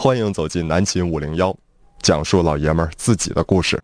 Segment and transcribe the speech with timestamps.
[0.00, 1.52] 欢迎走进南秦五零幺，
[2.00, 3.82] 讲述老爷们儿自己的故事。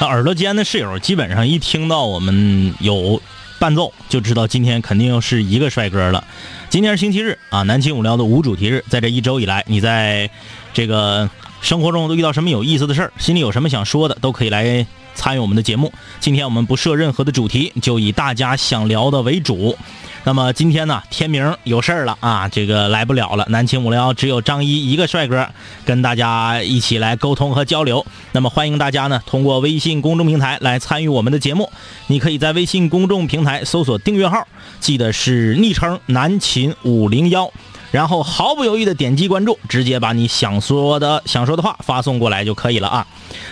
[0.00, 3.22] 那耳朵尖的室友，基本上一听到我们有
[3.60, 6.24] 伴奏，就知道今天肯定又是一个帅哥了。
[6.68, 8.84] 今天是星期日啊，南秦五聊的无主题日。
[8.88, 10.28] 在这一周以来，你在
[10.74, 11.30] 这个
[11.60, 13.12] 生活中都遇到什么有意思的事儿？
[13.18, 15.92] 心里有什么想说的，都可以来参与我们的节目。
[16.20, 19.76] 今天我们不设任何的主题，就以大家想聊的为主。
[20.22, 23.46] 那么今天呢，天明有事儿了啊，这个来不了了。
[23.48, 25.48] 南秦五零幺只有张一一个帅哥
[25.84, 28.04] 跟大家一起来沟通和交流。
[28.32, 31.70] 那么欢迎大家呢，通过微信公众平台来参与我们的节目。
[32.08, 34.48] 你可以在微信公众平台搜索订阅号，
[34.80, 37.52] 记得是昵称南秦五零幺，
[37.90, 43.06] 然后毫不犹豫的点击关注，直接把你想说的想说的话发送过来就可以了啊。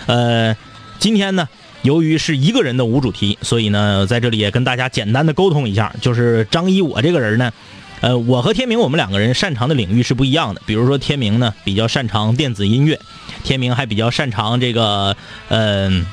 [0.07, 0.57] 呃，
[0.99, 1.49] 今天呢。
[1.83, 7.53] 由于是一个人的无主题，所以呢，在这里也跟大家简单的沟通一下，就是张一我这个人呢，
[8.01, 10.63] 呃，我和天明我们两个人擅长的领域是不一样的。
[10.65, 12.99] 比如说天明呢比较擅长电子音乐，
[13.43, 15.15] 天明还比较擅长这个，
[15.51, 16.07] 嗯，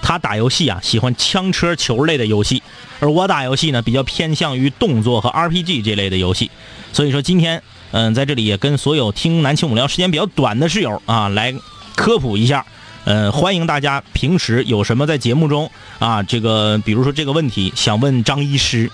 [0.00, 2.62] 他打游戏啊喜欢枪车球类的游戏，
[2.98, 6.50] 而我打游戏呢比较偏向于动作和 RPG 这类的游戏。
[6.92, 11.54] 所以说今天，嗯，在这里也跟所有听南青五聊时间比较短的室友啊来
[11.96, 12.64] 科普一下。
[13.04, 18.90] 呃，欢迎大家平时有什么在节目中啊，这个比如说这个问题想问张医师，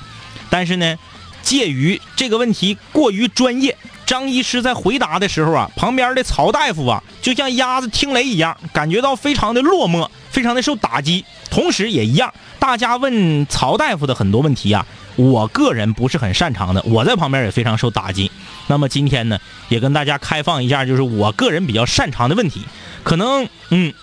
[0.49, 0.97] 但是呢，
[1.43, 11.25] 介于这个问题过于专业，张医师在回答的时候啊，旁边的曹大夫啊，就像鸭子听雷一样，感觉到非常的落寞，非常的受打击。
[11.51, 18.31] 同时也一样，大家问曹大夫的很多问题啊，我个人不是很擅长的，我在旁边也非常受打击。
[18.69, 22.63] 那么今天呢，也跟大家开放一下，就是我个人比较擅长的问题。
[23.03, 23.95] 可能嗯，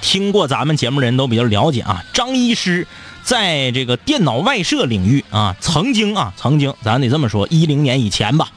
[0.00, 2.04] 听过咱们节目的人都比较了解啊。
[2.12, 2.86] 张医师
[3.22, 8.48] 在这个电脑外设领域啊，曾经啊，曾经咱得这么说，一零年以前吧，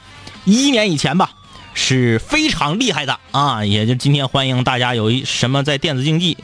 [0.44, 1.30] 一一年以前吧，
[1.74, 3.64] 是非常厉害的啊。
[3.64, 6.38] 也就今天欢迎大家有一什么在电子竞技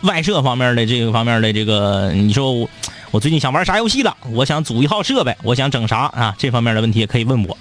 [0.00, 2.68] 外设方面的这个方面的这个，你说
[3.10, 4.14] 我最近想玩啥游戏了？
[4.32, 6.34] 我想组一号设备，我想整啥啊？
[6.38, 7.56] 这方面的问题也可以问我。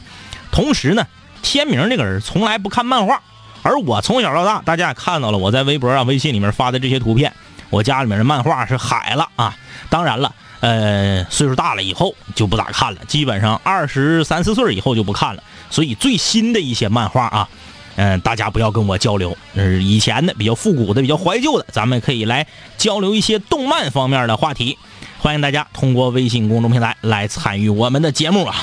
[0.51, 1.07] 同时呢，
[1.41, 3.21] 天明这个人从来不看漫画。
[3.63, 7.31] 而我从小到大，大家也看到了，我在微博啊、微信里面发的这些图片，
[7.69, 9.55] 我家里面的漫画是海了啊。
[9.89, 15.43] 当然了，呃，岁数大了以后就不咋看了，基本上二十三四岁以后就不看了。
[15.69, 17.49] 所以最新的一些漫画啊，
[17.95, 22.45] 嗯，大家不要跟我交流，是以前的比较复古的、比较怀旧的，咱们可以来
[22.77, 24.77] 交流一些动漫方面的话题。
[25.19, 28.55] 欢迎大家通过微信公众平台来参与我们的节目啊。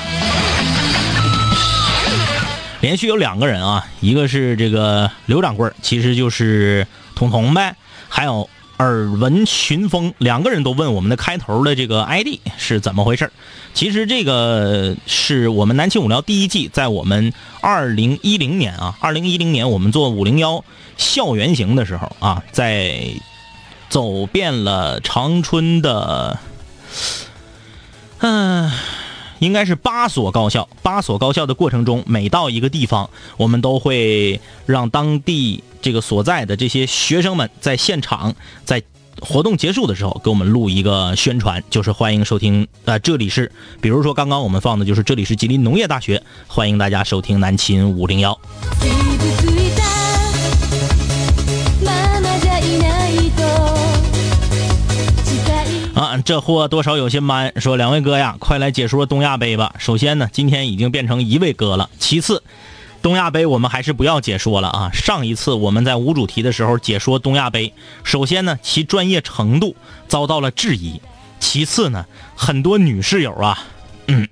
[2.80, 7.74] 连续有两个人啊，一个是这个刘掌柜其实就是彤彤呗，
[8.08, 8.48] 还有
[8.78, 13.30] 耳闻群风，两个人都问我们的开头的这个 ID 是怎么回事
[13.72, 20.64] 其实这个是我们南青五聊第一季，在我们二零一零年啊，二零一零年我们做五零幺
[20.96, 23.00] 校园行的时候啊，在
[23.88, 26.38] 走遍了长春的，
[28.18, 28.70] 嗯。
[29.40, 38.34] 应该是八所高校，八所高校的过程中，每到一个地方，我们都会让当地这个所在的这些学生们在现场，
[38.64, 38.82] 在
[39.20, 42.66] 活动结束的时候给我们录一个宣传，就是欢迎收听。
[42.86, 43.52] 呃，这里是，
[43.82, 48.38] 比如说刚刚我们放的就是这里是吉林农业大学，欢迎大家收听南秦五零幺。
[56.22, 59.74] 这货多少有些 man，说两位哥呀，快来解说东亚杯吧。
[59.78, 61.90] 首先呢，今天已经变成一位哥了。
[61.98, 62.42] 其次，
[63.02, 64.90] 东亚杯我们还是不要解说了啊。
[64.92, 67.72] 上一次我们在无主题的时候解说东亚杯，
[68.04, 69.74] 首先呢，其专业程度
[70.06, 71.00] 遭到了质疑；
[71.40, 72.04] 其次呢，
[72.36, 73.58] 很多女室友啊，
[74.06, 74.28] 嗯，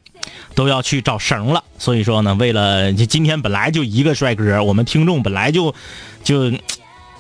[0.55, 1.65] 都要去找绳了。
[1.79, 5.75] 所以说呢，为了今天本来就一个帅哥，我们听众本来就
[6.23, 6.53] 就。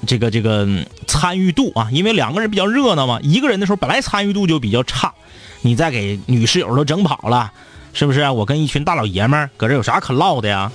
[0.06, 0.66] 这个这个
[1.06, 5.12] 参与度啊，因为两个人比较热闹嘛，一个人的时候本来参与度就比较差，
[5.60, 7.52] 你再给女室友都整跑了，
[7.92, 8.28] 是不是？
[8.30, 10.70] 我跟一群大老爷们儿搁这有啥可唠的呀？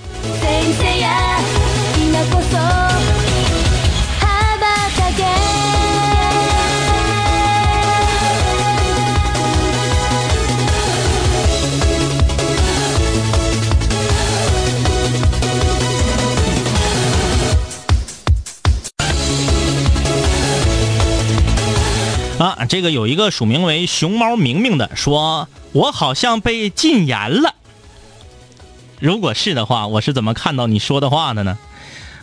[22.38, 27.54] 啊，这个有一个署名为熊猫明明的说，我好像被禁言了。
[29.00, 31.58] 如果是的话，我是怎么看到你说的话的呢？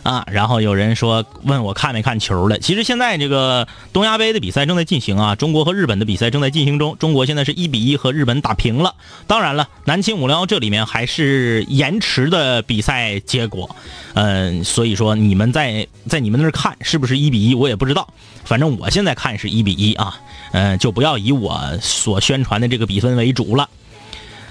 [0.06, 2.60] 啊，然后有人说问我看没看球了。
[2.60, 6.96] 其实现在这个东亚杯的比赛正在进行啊，中国和日本的比赛正在进行中。
[6.98, 8.94] 中国现在是一比一和日本打平了。
[9.26, 13.74] 当然了，南青五零幺这里面还是延迟的比赛结果，
[14.14, 18.08] 嗯，所以说你们在在你们那儿看是不是一比一，我也不知道。
[18.44, 20.20] 反正我现在看是一比一啊，
[20.52, 23.68] 嗯，就不要以我所宣传的这个比分为主了。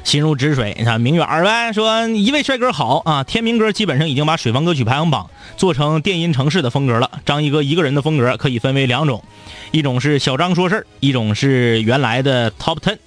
[0.05, 3.23] 心如止水，你看明远呗，说一位帅哥好啊！
[3.23, 7.09] 天明哥基本上已经把水房歌曲排行榜做成电音城市的风格了。
[7.25, 9.23] 张一哥一个人的风格可以分为两种，
[9.71, 12.99] 一种是小张说事，一种是原来的 Top Ten。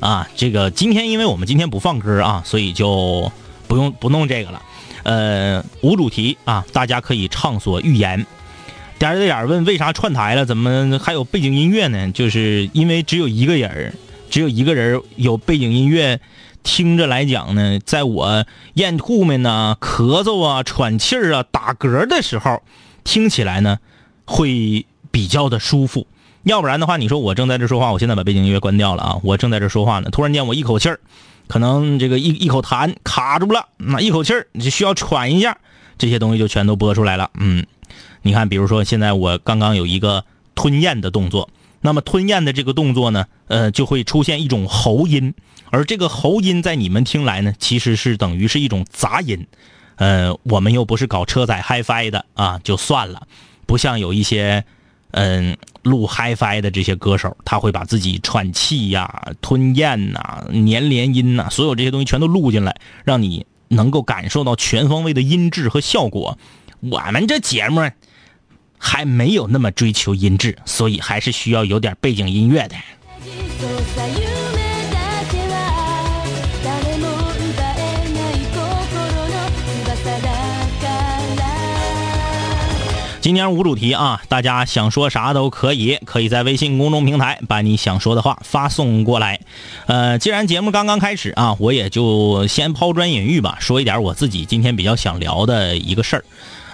[0.00, 3.32] 啊，这个今天因为我们今天不放歌啊，所以就
[3.66, 4.62] 不用不弄这个了。
[5.02, 8.26] 呃，无主题啊，大家可以畅所欲言。
[8.98, 10.44] 点儿点儿问为啥串台了？
[10.44, 12.12] 怎么还有背景音乐呢？
[12.12, 13.94] 就是因为只有一个人
[14.30, 16.20] 只有一个人有背景音乐。
[16.66, 22.62] 听着来讲呢，在我咽吐沫呢、咳嗽啊、喘气儿啊、打嗝的时候，
[23.04, 23.80] 听起来呢
[24.24, 26.06] 会比较的舒服。
[26.42, 30.98] 要不然的话，你说我正在这说话，我现在把背景音乐关掉了啊，我正在这说话呢，突然间我一口气儿，
[31.48, 35.58] 可能这个一一口痰卡住了，那一口气儿你就需要喘一下，
[35.98, 37.30] 这些东西就全都播出来了。
[37.34, 37.66] 嗯，
[38.22, 40.24] 你看，比如说现在我刚刚有一个
[40.54, 41.50] 吞咽的动作。
[41.86, 45.34] 那么吞咽的这个动作呢，呃，就会出现一种喉音，
[45.68, 49.46] 而这个喉音在你们听来呢，其实是等于是一种杂音，
[49.96, 53.28] 呃，我们又不是搞车载 HiFi 的啊，就算了，
[53.66, 54.64] 不像有一些，
[55.10, 66.38] 嗯，录 HiFi 的这些歌手，他会把自己喘气呀、吞咽呐、粘连音呐，所有这些东西全都录进来，让你能够感受到全方位的音质和效果。
[66.80, 67.90] 我们这节目。
[68.86, 72.76] 还没有那么追求音质，所以还是需要有点背景音乐的。
[83.22, 89.40] 今天无主题啊，大家想说啥都可以，可以在微信公众平台把你想说的话发送过来。
[89.86, 96.24] 呃，既然节目刚刚开始啊，我也就先抛砖引玉吧，说一点我自己今天比较想聊的一个事儿。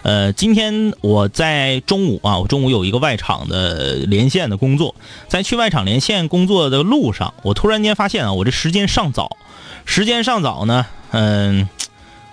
[0.02, 4.94] 呃，今天我在中午啊，我中午有一个外场的连线的工作，
[5.28, 9.36] 在去外场连线工作的路上，我突然间发现啊，我这时间尚早，
[9.84, 11.68] 时间尚早呢，嗯，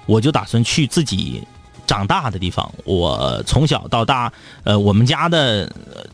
[0.06, 1.44] 我就打算去自己
[1.86, 2.72] 长大的地方。
[2.86, 4.32] 我从小到大，
[4.64, 5.70] 呃，我们家的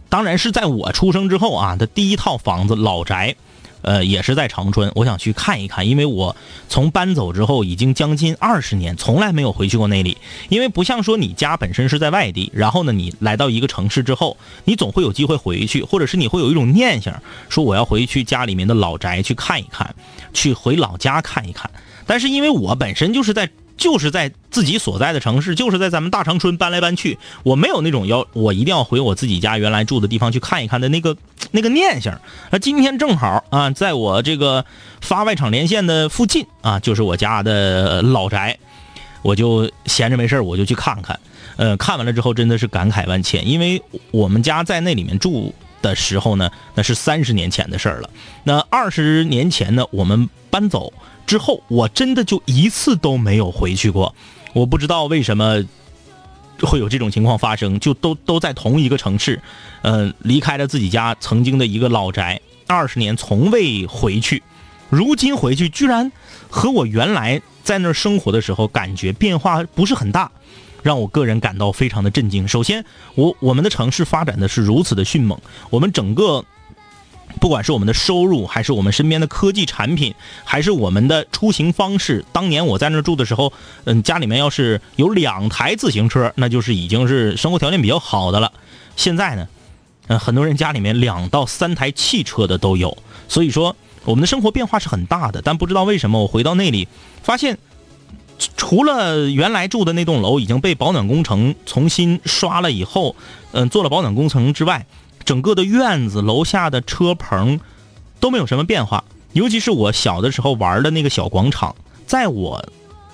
[0.10, 3.36] 当然是在我出生之后啊的第一套房子老宅。
[3.84, 6.36] 呃，也是在长春，我想去看一看，因为我
[6.68, 10.18] 从搬走之后已经将近二十年，从来没有回去过那里。
[10.50, 14.36] 因为不像说你家本身是在外地，然后呢，你来到一个城市之后，
[14.66, 19.94] 你总会有机会回去，或者是你会有一种念想，说我要回去家里面的老宅去看一看，
[20.34, 21.70] 去回老家看一看。
[22.08, 23.50] 但是因为我本身就是在。
[23.76, 31.18] 就是在自己所在的城市，就是在咱们大长春搬来搬去，我没有那种要我一定要回我自己家原来住的地方去看一看的那个
[31.52, 32.22] 那个念想。
[32.52, 34.64] 那今天正好啊，在我这个
[35.02, 38.58] 发外场连线的附近啊，就是我家的老宅，
[39.22, 41.20] 我就闲着没事我就去看看。
[41.58, 43.82] 呃，看完了之后真的是感慨万千，因为
[44.12, 48.10] 我们家在那里面住的时候呢，那是三十年前的事儿了。
[48.44, 50.94] 那二十年前呢，我们搬走。
[51.26, 54.14] 之后，我真的就一次都没有回去过。
[54.54, 55.64] 我不知道为什么
[56.62, 59.42] 会有这种情况发生，就都都在同一个城市，
[59.82, 64.44] 呃，离开了自己家曾经的一个老宅，二十年从未回去。
[64.90, 66.12] 如今回去，居然
[66.50, 70.32] 和我原来在那儿生活的时候感觉变化不是很大，
[70.84, 72.48] 让我个人感到非常的震惊。
[72.48, 75.40] 首先，我我们的城市发展的是如此的迅猛，
[75.70, 76.46] 我们整个。
[77.40, 80.14] 不管是我们的收入，还是我们身边的科技产品，
[80.46, 83.52] 还是我们的出行方式，当年我在那儿住的时候，
[83.84, 88.54] 嗯，家里面要是有两台自行车，那就是已经是生活条件比较好的了。
[88.96, 89.48] 现在呢，
[90.08, 92.98] 嗯，很多人家里面两到三台汽车的都有，
[93.28, 93.76] 所以说
[94.06, 95.42] 我们的生活变化是很大的。
[95.42, 96.88] 但不知道为什么，我回到那里，
[97.24, 97.58] 发现
[98.56, 103.16] 除了原来住的那栋楼已经被保暖工程重新刷了以后，
[103.52, 104.86] 嗯，做了保暖工程之外。
[105.26, 107.60] 整个的院子、楼下的车棚
[108.20, 109.04] 都没有什么变化，
[109.34, 111.76] 尤其是我小的时候玩的那个小广场，
[112.06, 112.70] 在我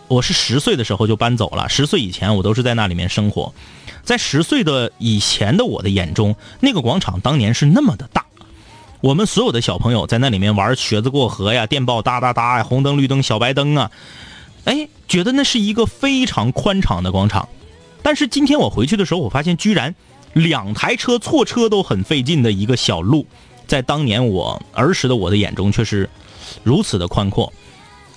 [0.08, 1.70] 我是十岁的时候就搬走了。
[1.70, 3.54] 十岁以前我都是在那里面生活，
[4.04, 8.26] 在十岁的以前的我的眼中，那个广场当年是那么的大，
[9.02, 13.92] 我们所有的小朋友在那里面玩瘸子过河呀、电报哒哒哒呀、红灯绿灯小白灯啊，
[14.66, 17.48] 哎，觉得那是一个非常宽敞的广场。
[18.02, 19.94] 但是今天我回去的时候，我发现居然。
[20.34, 23.26] 两台车错车都很费劲的一个小路，
[23.68, 26.10] 在当年我儿时的我的眼中却是
[26.64, 27.52] 如此的宽阔。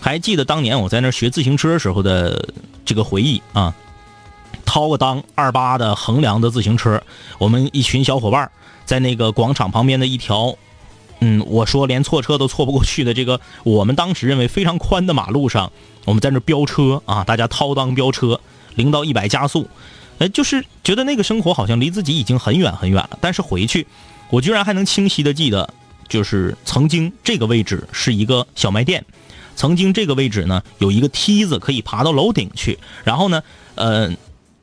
[0.01, 2.49] 还记得当年我在那学自行车时候的
[2.85, 3.75] 这个回忆啊，
[4.65, 7.03] 掏个裆二八的横梁的自行车，
[7.39, 8.51] 我们一群小伙伴
[8.85, 10.57] 在那个广场旁边的一条，
[11.21, 15.71] 嗯，我说连错车都错不过去的这个我们当时认为非常宽的马路上，
[16.05, 18.41] 我们在那飙车啊，大家掏裆飙车，
[18.75, 19.69] 零到一百加速，
[20.23, 23.19] 哎，就是觉得那个生活好像离自己已经很远很远了。
[23.21, 23.85] 但是回去，
[24.31, 25.69] 我居然还能清晰的记得，
[26.09, 29.05] 就是曾经这个位置是一个小卖店。
[29.57, 32.79] 曾经这个位置呢，有一个梯子可以爬到楼顶去。
[33.03, 33.43] 然后呢，
[33.75, 34.13] 呃，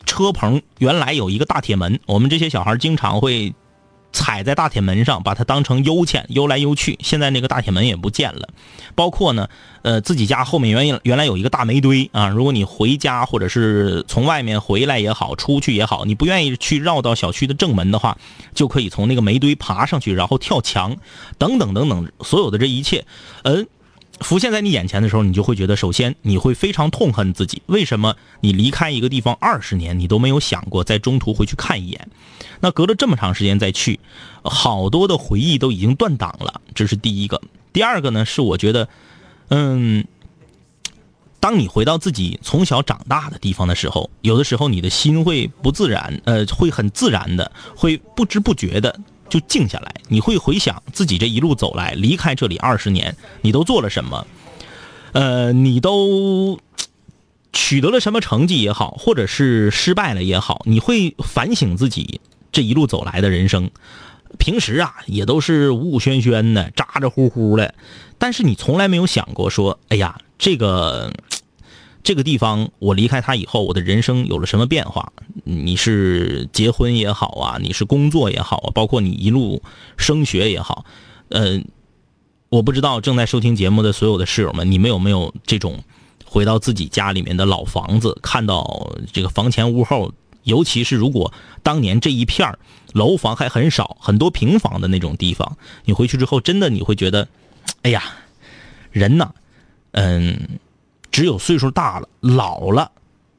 [0.05, 3.53] 车棚原来有一个大铁门，我们这些小孩经常会
[4.11, 6.97] 踩在大铁门上，把它当成悠潜悠来悠去。
[7.01, 8.49] 现在那个大铁门也不见了。
[8.95, 9.47] 包括呢，
[9.81, 12.27] 呃，自己家后面原原来有一个大煤堆啊。
[12.27, 18.17] 如果你回家或者是从外面回来也好，出去也好，你不愿意去绕到小区的正门的话，
[18.53, 20.97] 就可以从那个煤堆爬上去，然后跳墙，
[21.37, 23.05] 等等等等，所有的这一切，
[23.43, 23.67] 嗯。
[24.21, 32.07] 浮现在你眼前的时候，你就会觉得，首先你会非常痛恨自己，为什么你离开一个地方二十年，你都没有想过在中途回去看一眼？
[32.59, 33.99] 那隔了这么长时间再去，
[34.43, 37.41] 好多的回忆都已经断档了，这是第一个。
[37.71, 38.89] 第二个呢，是我觉得，
[39.47, 40.05] 嗯，
[41.39, 48.99] 当你回到自己从小长大的地方的时候，有的时候你的心会不自然，呃，会很自然的，会不知不觉的。
[49.29, 54.25] 就静下来，你会回想自己这一路走来，离开这里二十年，你都做了什么？
[55.11, 56.59] 呃，你都
[57.53, 62.19] 取得了什么成绩也好，或者是失败了也好，你会反省自己
[62.51, 63.69] 这一路走来的人生。
[64.37, 67.73] 平时啊，也都是雾雾轩轩的，咋咋呼呼的，
[68.17, 71.11] 但是你从来没有想过说，哎呀，这个。
[72.01, 75.11] 这个地方，我离开他以后，我的人生有了什么变化？
[75.43, 79.61] 你是结婚也好啊，你是工作也好啊，包括你一路
[79.97, 80.85] 升学也好，
[81.27, 81.61] 呃，
[82.49, 85.83] 我不知道正在收听节目的所有的室友们，你们有没有这种
[86.25, 90.11] 回到自己家里面的老房子，看到这个房前屋后，
[90.43, 92.57] 尤其是如果当年这一片
[92.93, 97.27] 楼房还很少，很多平房的那种地方，你回去之后，真的你会觉得，
[97.81, 98.01] 哎呀，
[98.91, 99.31] 人呐，
[99.91, 100.59] 嗯。
[101.19, 102.93] 只有岁数大了、老了，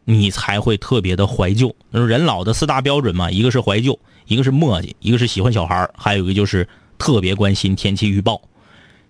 [0.05, 1.75] 你才会特别的怀旧。
[1.91, 6.69] 人老的四大标准嘛，一个是怀旧，一个是磨叽，一个是喜欢小孩还有一个就是
[6.99, 8.43] 特别关心天气预报。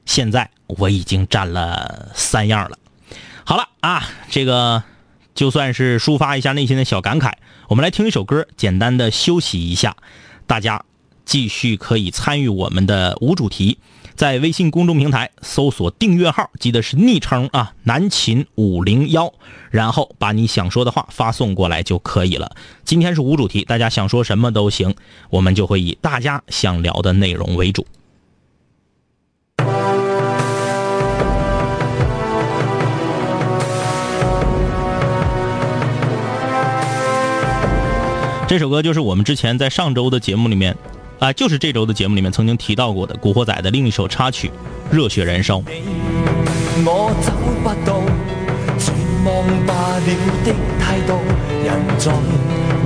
[0.06, 2.78] 现在我已经占了三样了。
[3.42, 4.84] 好了啊，这个
[5.34, 7.32] 就算是抒发一下内心的小感慨。
[7.66, 9.96] 我们来听一首歌，简单的休息一下。
[10.46, 10.84] 大家
[11.24, 13.78] 继续可以参与我们的无主题。
[14.20, 19.32] 在微信公众平台搜索订阅号，记得是昵称啊，南秦五零幺，
[19.70, 22.54] 然后把你想说的话发送过来就可以了。
[22.84, 24.94] 今天是无主题，大家想说什么都行，
[25.30, 27.86] 我们就会以大家想聊的内容为主。
[38.46, 40.76] 这首歌就是我们之前在上周的节目里面。
[41.20, 44.48] 啊，就是这周的节目里面曾经提到过的《古惑仔》的另一首插曲
[44.90, 45.58] 《热血燃烧》。
[46.82, 48.00] 我找不到，
[48.78, 48.90] 绝
[49.26, 50.08] 望罢了
[50.46, 51.20] 的态度，
[51.62, 52.10] 人在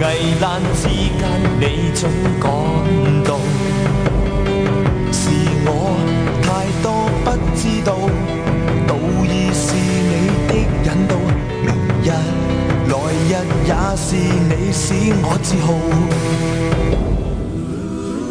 [0.01, 1.23] 危难之间，
[1.61, 2.11] 你总
[2.41, 2.51] 感
[3.23, 3.39] 到
[5.13, 5.31] 是
[5.65, 5.95] 我
[6.43, 7.95] 太多不知道，
[8.89, 9.77] 道义是
[10.11, 10.13] 你
[10.49, 11.15] 的引导，
[11.63, 11.71] 明
[12.03, 12.11] 日
[12.91, 12.93] 来
[13.31, 13.33] 日
[13.69, 14.17] 也是
[14.51, 15.71] 你使我自豪。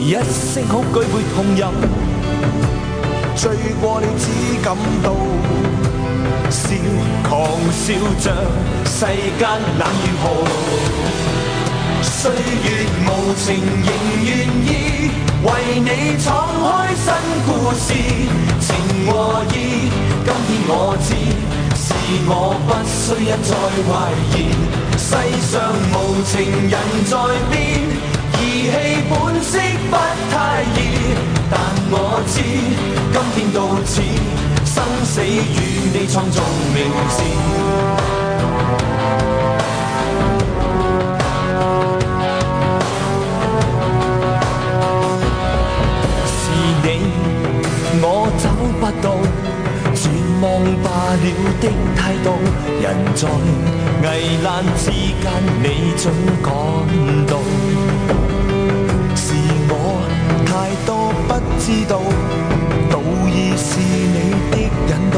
[0.06, 1.64] 一声恐惧会痛饮，
[3.38, 4.24] 醉过了只
[4.62, 5.16] 感到
[6.50, 6.76] 笑，
[7.24, 7.32] 狂
[7.72, 8.36] 笑着
[8.84, 9.06] 世
[9.40, 9.48] 间
[9.80, 10.24] 冷与酷。
[12.02, 12.68] 岁月
[13.08, 13.56] 无情
[13.86, 13.90] 仍
[14.26, 14.30] 愿
[14.68, 14.70] 意
[15.42, 15.48] 为
[15.80, 15.90] 你
[16.22, 16.28] 闯
[16.60, 17.08] 开新
[17.46, 17.88] 故事，
[18.60, 18.68] 情
[19.08, 19.10] 和
[19.54, 19.56] 义，
[20.26, 21.16] 今天我知，
[21.78, 21.88] 是
[22.28, 22.32] 我
[22.68, 23.56] 不需一再
[23.88, 23.90] 怀
[24.36, 24.52] 疑。
[24.98, 25.16] 世
[25.50, 25.54] 上
[25.94, 26.34] 无情
[26.70, 27.12] 人在
[27.50, 28.13] 变。
[28.54, 28.74] 义气
[29.10, 29.58] 本色
[29.90, 29.98] 不
[30.30, 30.78] 太易，
[31.50, 31.58] 但
[31.90, 32.34] 我知
[33.12, 33.92] 今天到此，
[34.64, 36.38] 生死与你创造
[36.72, 36.78] 名
[37.10, 37.18] 字。
[46.30, 46.42] 是
[46.84, 46.86] 你，
[48.04, 48.06] 我
[48.38, 48.46] 找
[48.80, 49.18] 不到，
[49.96, 50.00] 绝
[50.42, 50.46] 望
[50.84, 51.26] 罢了
[51.60, 52.38] 的态度，
[52.80, 53.22] 人在
[54.04, 55.26] 危难之间，
[55.64, 55.66] 你
[55.98, 56.54] 总感
[57.26, 57.34] 到。
[61.28, 62.00] 不知道，
[62.90, 64.18] 道义是你
[64.52, 64.54] 的
[64.88, 65.16] 引导，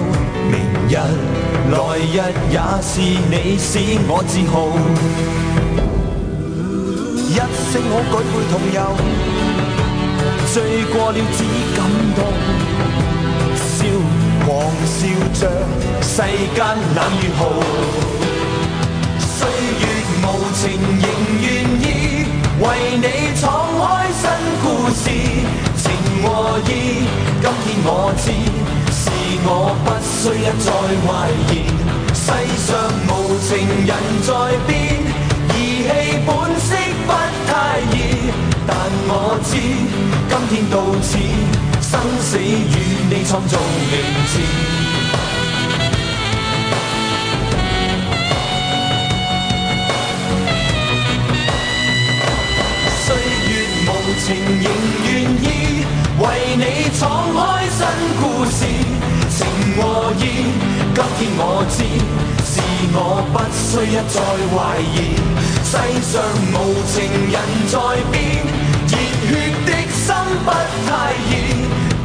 [0.51, 0.53] 明
[0.87, 0.91] 日
[1.71, 2.17] 来日
[2.51, 3.69] 也是你使
[4.07, 4.53] 我自豪。
[7.27, 8.77] 一声可举杯同游，
[10.53, 10.55] 醉
[10.93, 11.37] 过了只
[11.75, 11.77] 感
[12.15, 12.19] 到
[13.55, 13.77] 笑，
[14.45, 14.47] 狂
[14.85, 14.97] 笑
[15.33, 15.41] 着
[16.01, 16.13] 世
[16.55, 16.57] 间
[16.95, 17.39] 冷与豪。
[19.19, 19.37] 岁
[19.81, 19.83] 月
[20.23, 20.63] 無情
[21.01, 21.05] 仍
[21.41, 21.43] 願
[21.81, 21.83] 意
[22.61, 22.63] 為
[23.01, 23.43] 你闖
[23.81, 23.83] 開
[24.13, 24.23] 新
[24.63, 25.03] 故事，
[26.21, 26.71] 和意。
[27.41, 28.25] 今天我知，
[28.91, 29.09] 是
[29.45, 29.49] 我
[29.83, 30.67] 不需一再
[31.05, 31.07] 怀
[31.51, 31.53] 疑。
[32.13, 32.27] 世
[32.65, 32.67] 上
[33.07, 33.49] 无情
[33.85, 33.91] 人
[34.23, 34.29] 在
[34.65, 34.73] 变，
[35.53, 35.89] 义气
[36.25, 36.29] 本
[36.59, 36.67] 色
[37.05, 37.09] 不
[37.47, 37.49] 太
[37.91, 37.95] 易。
[38.67, 38.69] 但
[39.07, 39.11] 我
[39.43, 39.51] 知，
[40.29, 41.17] 今天到此，
[41.81, 42.43] 生死与
[43.09, 43.59] 你创造
[43.91, 43.93] 名
[44.27, 44.33] 字。
[53.05, 53.51] 岁月
[53.85, 54.25] 无情
[54.63, 54.65] 仍
[55.05, 55.07] 愿
[55.43, 55.45] 意
[56.25, 56.65] 為你
[56.97, 56.99] 闖
[57.35, 57.37] 開
[57.69, 57.85] 新
[58.19, 58.65] 故事，
[59.29, 59.45] 情
[59.77, 59.79] 和
[60.17, 60.21] 義。
[60.95, 61.77] 今天我知，
[62.43, 62.53] 是
[62.93, 62.97] 我
[63.31, 64.17] 不需一再
[64.51, 64.57] 懷
[64.95, 64.97] 疑。
[65.63, 66.13] 世上
[66.51, 66.55] 無
[66.89, 66.95] 情
[67.29, 67.35] 人
[67.67, 67.73] 在
[68.11, 68.15] 變，
[68.87, 68.93] 熱
[69.27, 69.31] 血
[69.65, 70.05] 的心
[70.43, 70.49] 不
[70.87, 70.89] 太
[71.29, 71.31] 易。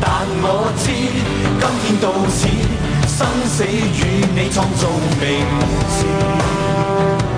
[0.02, 0.04] 但
[0.42, 0.44] 我
[0.76, 0.84] 知，
[1.60, 2.38] 今天到此，
[3.06, 3.98] 生死與
[4.34, 4.82] 你創造
[5.20, 5.24] 名
[5.88, 7.29] 字。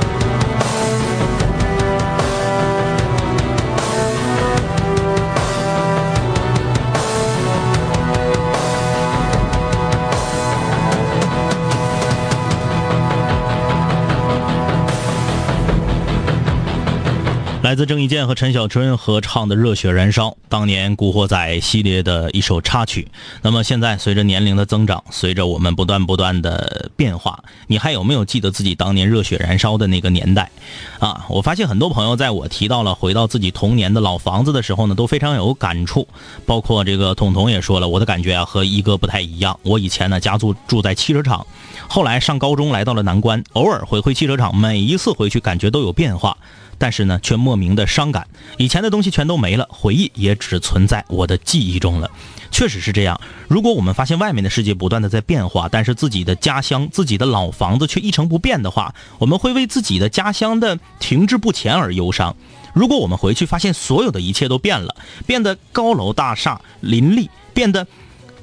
[17.62, 23.06] 来自郑伊健和陈小春合唱的《热血燃烧》，当年《古惑仔》系列的一首插曲。
[23.40, 27.38] 那么现在，随着年龄的增长，随着我们不断不断的变化，
[27.68, 30.50] 你还有没有记得自己当年热血燃烧的那个年代？
[30.98, 36.08] 啊，我发现很多朋友在我提到了回到自己童年的老房子的时候呢，都非常有感触。
[36.44, 39.56] 包括这个彤彤也说了，我的感觉啊和一哥不太一样。
[39.62, 41.46] 我以前呢家住住在汽车厂，
[41.86, 46.36] 后来上高中来到了南关，偶尔回回汽车厂，每一次回去感觉都有变化。
[46.78, 48.26] 但是呢，却莫名的伤感。
[48.58, 52.10] 以前的东西全都没了，回忆也只存在我的记忆中了。
[52.50, 53.18] 确实是这样。
[53.48, 62.36] 如果我们发现外面的世界不断的在变化，但是自己的家乡、自己的老房子却一成不变的话，我们会为自己的家乡的停滞不前而忧伤。
[62.74, 64.94] 如果我们回去发现所有的一切都变了，
[65.26, 67.86] 变得高楼大厦林立，变得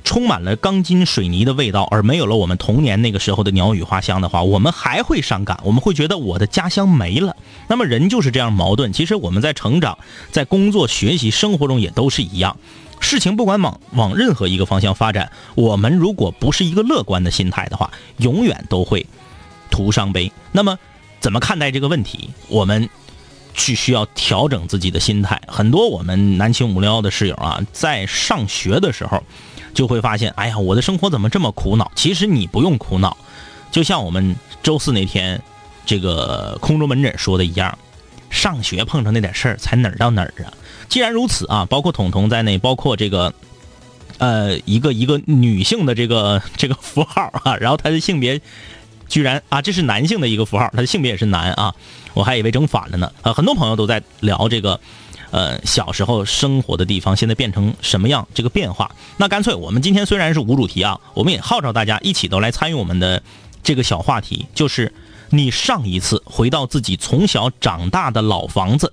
[0.10, 7.36] 充满了钢筋水泥的味道，而没有了我们童年那个时候的鸟语花香的话，我们还会伤感，我们会觉得我的家乡没了。
[7.68, 8.92] 那么人就是这样矛盾。
[8.92, 10.00] 其实我们在成长、
[10.32, 12.58] 在工作、学习、生活中也都是一样。
[13.00, 19.06] 事情不管往往任何一个方向发展，我们如果不是一个乐观的心态的话，永远都会
[19.70, 20.32] 徒伤悲。
[20.52, 20.80] 那么
[21.20, 22.32] 怎么看待这个问题？
[22.48, 22.90] 我们
[23.54, 25.40] 去需要调整自己的心态。
[25.48, 29.24] 很多我们南青五零幺的室友啊，在上学的时候。
[29.74, 31.92] 就会发现，哎呀，我的生活怎么这么苦恼？
[31.96, 33.16] 其实你不用苦恼，
[33.72, 35.42] 就像我们周四那天
[35.86, 37.78] 这个空中门诊说的一样，
[38.30, 40.52] 上学碰上那点事儿才哪儿到哪儿啊？
[40.88, 43.34] 既然如此啊，包括彤彤在内，包括这个
[44.18, 48.42] 呃一个一个女性的这个这个符号啊，然后她的性别
[49.08, 51.74] 居然啊，这是男性的一个符号，她的性别也是男啊，
[52.14, 53.12] 我还以为整反了呢。
[53.22, 54.80] 呃，很多朋友都在聊这个。
[55.32, 58.28] 呃，小时候生活的地方现在变成什么样？
[58.34, 63.22] 这个变化，那干脆我们今天虽然是无主题啊，我们也号召大家一起都来参与我们的
[63.64, 64.94] 这个小话题，就是
[65.30, 68.92] 你上一次回到自己从小长大的老房子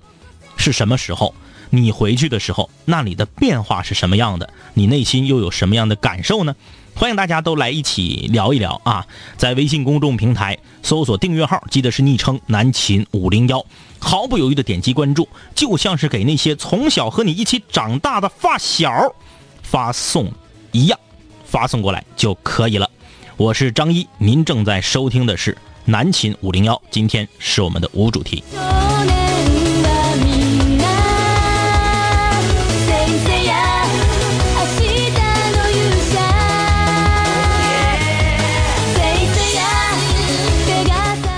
[0.57, 1.33] 是什么时候？
[1.69, 4.49] 你回去的时候，那里的变化是什么样的？
[4.73, 6.55] 你内心又有什么样的感受呢？
[6.95, 9.05] 欢迎大家都来一起聊一聊啊！
[9.35, 13.63] 在微信公众平台搜索订阅号，记得是昵称南秦五零幺，
[14.07, 19.13] 毫不犹豫的点击关注，就像是给那些从小和你一起长大的发小
[19.61, 20.31] 发送
[20.71, 20.97] 一样，
[21.43, 22.89] 发送过来就可以了。
[23.35, 28.41] 我是张一，您正在收听的是南秦五零幺，今天是我们的无主题。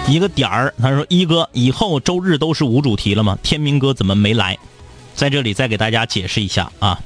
[0.09, 3.37] 一个点儿，他说：“一哥，以后周日都是无主题了吗？
[3.43, 4.57] 天明哥怎么没来？
[5.13, 6.99] 在这里再给大家解释一下啊。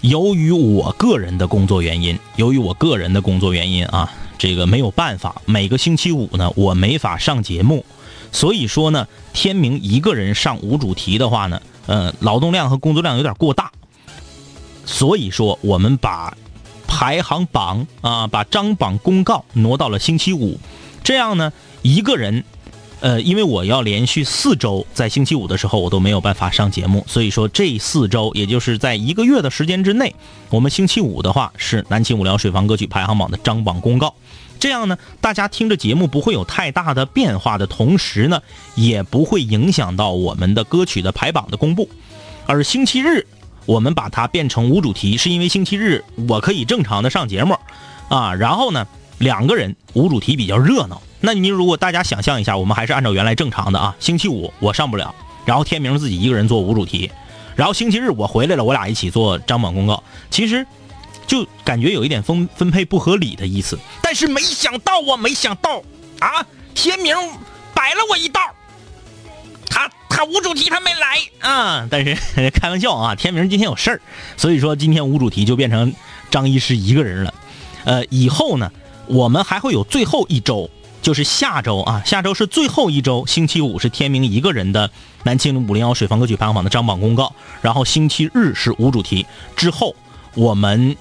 [0.00, 7.86] 由于我个人的工作原因，由于我个人的工作原因啊，这个没有办法，每个星期五呢，我没法上节目，
[8.32, 13.70] 所以说呢，天明一个人上无主题的话呢，呃，劳动量和工作量有点过大，
[14.84, 16.36] 所以说我们把
[16.88, 20.58] 排行榜啊，把张榜公告挪到了星期五，
[21.04, 21.52] 这样呢。”
[21.84, 22.42] 一个人，
[23.00, 30.14] 呃，因为我要连续四周在星期五的时候我都没有办法上节目，所以说这四周，也就是在一个月的时间之内，
[30.48, 34.14] 我们星期五的话是南青无聊水房歌曲排行榜的张榜公告。
[34.58, 38.40] 这样呢，大家听着节目不会有太大的变化的同时呢，
[38.76, 41.90] 也不会影响到我们的歌曲的排榜的公布。
[42.46, 43.26] 而星期日
[43.66, 47.58] 我们把它变成无主题，是因为星期日我可以正常的上节目，
[48.08, 48.86] 啊，然后呢，
[49.18, 51.02] 两个人无主题比较热闹。
[51.26, 55.14] 那你如果大家想象一下，我们还是按照原来正常的啊，星期五我上不了，
[55.46, 57.10] 然后天明自己一个人做无主题，
[57.56, 60.04] 然后星期日我回来了，我俩一起做张榜公告。
[60.30, 60.66] 其实
[61.26, 63.78] 就感觉有一点分分配不合理的意思。
[64.02, 65.82] 但是没想到啊，没想到
[66.18, 67.16] 啊，天明
[67.72, 68.40] 摆了我一道。
[69.70, 74.00] 他他无主题他没来啊，但是开玩笑啊，天明今天有事儿，
[74.36, 75.94] 所以说今天无主题就变成
[76.30, 77.34] 张医师一个人了。
[77.84, 78.70] 呃，以后呢，
[79.06, 80.70] 我们还会有最后一周，
[81.04, 84.90] 就是下周啊，下周是最后一周，星期五是天明一个人的
[85.22, 89.94] 南青五零幺水房歌曲排行榜的张榜公告，然后星期日是无主题，之后
[90.34, 90.96] 我们。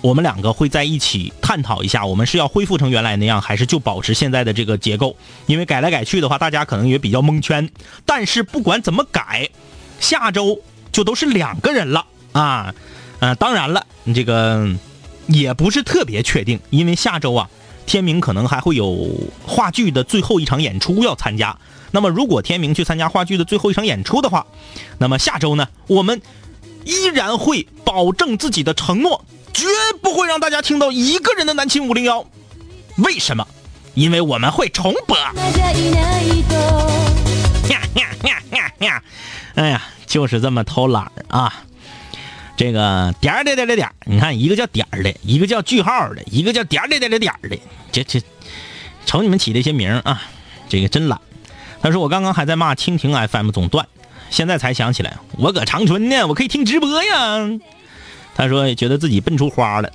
[0.00, 5.16] 我们两个会在一起探讨一下，我们是要恢复成原来那样，还是就保持现在的这个结构？
[5.46, 7.70] 因为改来改去的话，大家可能也比较蒙圈。
[8.04, 9.48] 但是不管怎么改，
[10.00, 10.60] 下周
[10.92, 12.74] 就都是两个人了啊！
[13.20, 14.68] 呃，当然了，这个
[15.26, 17.48] 也不是特别确定，因为下周啊，
[17.86, 19.08] 天明可能还会有
[19.46, 21.56] 话剧的最后一场演出要参加。
[21.90, 24.46] 那么如果天明去参加话剧的最后一场演出的话，
[24.98, 26.20] 那么下周呢，我们
[26.84, 29.24] 依然会保证自己的承诺。
[29.52, 29.66] 绝
[30.02, 32.26] 不会让大家听到一个人的南秦五零幺，
[32.96, 33.46] 为什么？
[33.94, 35.16] 因为我们会重播。
[35.16, 35.32] 呀
[37.68, 39.02] 呀呀呀呀！
[39.54, 41.62] 哎呀，就是这么偷懒啊！
[42.56, 47.58] 这个点儿点点点点，你看一个叫点儿的，一个叫句号的，一个叫点儿点点点点的，
[47.90, 48.20] 这这，
[49.06, 50.22] 瞅你们起这些名啊，
[50.68, 51.20] 这个真懒。
[51.82, 53.86] 他说我刚刚还在骂蜻蜓 FM 总断，
[54.30, 57.50] 现在才想起来，我搁长春呢，我可以听直播呀。
[58.36, 59.90] 他说觉得自己笨出花了，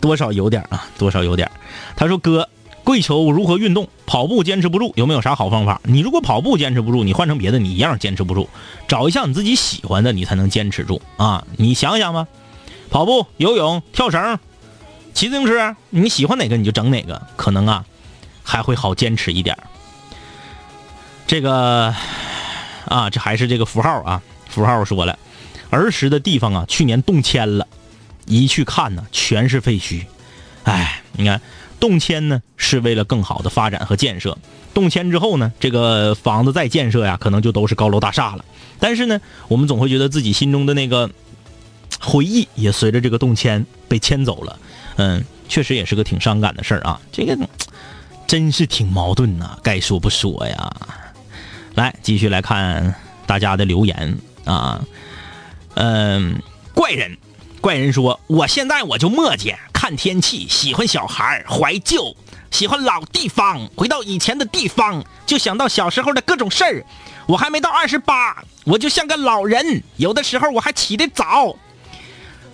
[0.00, 1.50] 多少有点啊，多少有点。
[1.96, 2.48] 他说哥，
[2.84, 3.88] 跪求如何运动？
[4.06, 5.80] 跑步坚持不住，有没有啥好方法？
[5.84, 8.48] 你如果跑步坚持不住，你换成别的，你一样坚持不住。
[8.86, 11.44] 找一项你自己喜欢的，你才能坚持住啊！
[11.56, 12.28] 你想想吧，
[12.90, 14.38] 跑步、游泳、跳绳、
[15.14, 17.84] 骑自行车，你喜欢哪个你就整哪个，可能啊
[18.42, 19.56] 还会好坚持一点。
[21.26, 21.94] 这个
[22.86, 25.18] 啊，这还是这个符号啊，符号说了。
[25.70, 27.66] 儿时的地方啊，去年动迁了，
[28.26, 30.04] 一去看呢，全是废墟。
[30.64, 31.40] 哎，你看，
[31.84, 34.38] 动迁呢是为了更好的发展和建设。
[34.72, 38.44] 动迁之后呢，这个房子再建设呀，可能就都是高楼大厦了。
[38.78, 41.10] 但是呢，我们总会觉得自己心中的那个
[42.00, 44.58] 回忆也随着这个动迁被迁走了。
[44.96, 46.98] 嗯，确实也是个挺伤感的事儿啊。
[47.12, 47.36] 这个
[48.26, 50.74] 真是挺矛盾呐，该说不说呀。
[51.74, 52.94] 来，继续来看
[53.26, 54.82] 大家的留言啊。
[55.74, 56.40] 嗯，
[56.72, 57.18] 怪人，
[57.60, 62.16] 怪人说，我现在我就磨叽，看天气，喜欢小孩，怀旧，
[62.50, 66.82] 喜欢老地方，回到以前的地方，就想到小时候的各种事儿。
[67.26, 71.54] 我还没到二十八，我就像个老人，有的时候我还起得早。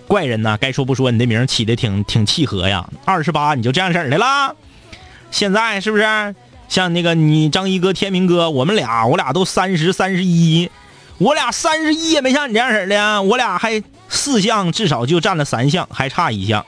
[0.09, 2.85] 怪人呢，该说不说，你的名起的挺挺契合呀。
[3.05, 4.53] 二十八你就这样式儿的啦。
[5.31, 6.35] 现在是不是
[6.67, 10.69] 像那个你张一哥、天明哥，我们俩，我俩都三十三十一。
[11.17, 16.65] 我俩三十一也没像你这样式的，我俩还四项至少就占了三项，还差一项。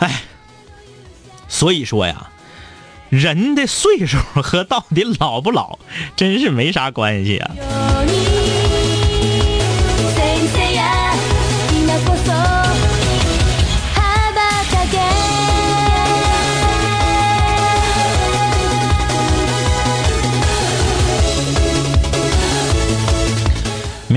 [0.00, 0.22] 哎，
[1.48, 2.30] 所以说呀，
[3.08, 5.78] 人的岁数和到底老不老，
[6.16, 7.50] 真是没啥关系啊。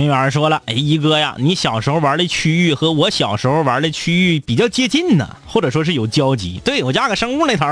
[0.03, 6.59] 明远说了：“哎，一哥呀，你小时候玩的区域和我小时候玩的区域比较接近呢，或者说是有交集。
[6.65, 7.65] 对我家搁生物那头，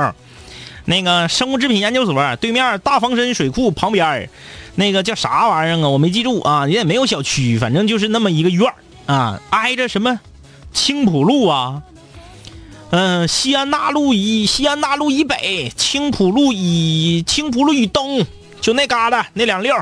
[0.86, 4.30] 那个生物制品研究所对面大房身水库旁边，
[4.76, 5.90] 那个叫啥玩意儿啊？
[5.90, 8.72] 我没记住啊，也没有小区，反正就是那么一个院
[9.08, 10.22] 啊，挨着什么
[10.72, 11.82] 青浦路啊，
[12.92, 18.26] 嗯，西安大路以西安大路以北，青浦路以青浦路以东，
[18.62, 19.76] 就那旮瘩那两溜。”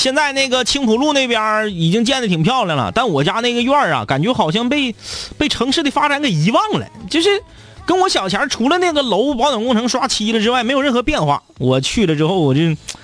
[0.00, 4.94] 现在那个青浦路那边已经建的挺漂亮了，但我家那个院啊，感觉好像被
[5.36, 6.86] 被城市的发展给遗忘了。
[7.10, 7.28] 就是
[7.84, 11.42] 跟我小前除了那个楼保暖工程刷漆了之外，没有任何变化。
[11.58, 12.60] 我去了之后，我就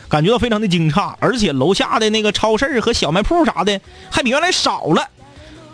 [0.08, 3.78] 感觉到非常的惊诧，而且楼下的那个超市和小卖铺啥的
[4.10, 5.06] 还比原来少了。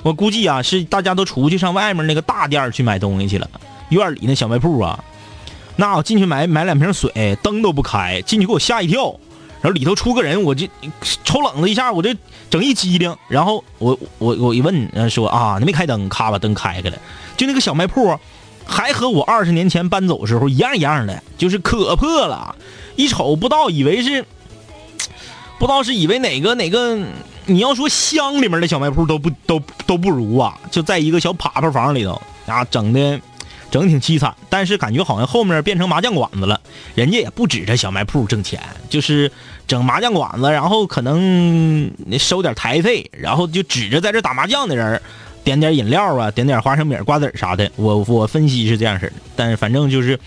[0.03, 3.49] 我估计啊，是大家都出去上外面那个大店去买东西去了。
[3.91, 4.99] 院里那小卖铺啊，
[5.77, 9.15] 那我进去买买两瓶水，灯都不开，进去给我吓一跳。
[9.63, 10.67] 然后里头出个人，我就
[11.25, 12.15] 抽冷子一下，我这
[12.51, 13.17] 整一激灵。
[13.29, 16.99] 然后我我我一问，说啊，你没开灯，咔把灯开开了。
[17.37, 18.19] 就那个小卖铺，
[18.67, 22.55] 还和我二十年前搬走时候一样一样的，就是可破了。
[22.97, 24.23] 一瞅不到，以为是
[25.59, 26.99] 不知道是以为哪个哪个，
[27.47, 30.59] 你要说乡里面的小卖铺都不都都不如啊。
[30.71, 33.21] 就在一个小趴趴房里头啊，整的
[33.71, 34.35] 整挺凄惨。
[34.51, 36.61] 但是感觉好像后面变成麻将馆子了，
[36.95, 39.33] 人家也不指着小卖铺挣钱，就是
[39.73, 45.01] 整麻将馆子，然后可能收点台费，然后就指着在这打麻将的人
[45.43, 47.71] 点点饮料啊，点点花生米、瓜子啥的。
[47.77, 50.21] 我我分析是这样式的，但是反正就是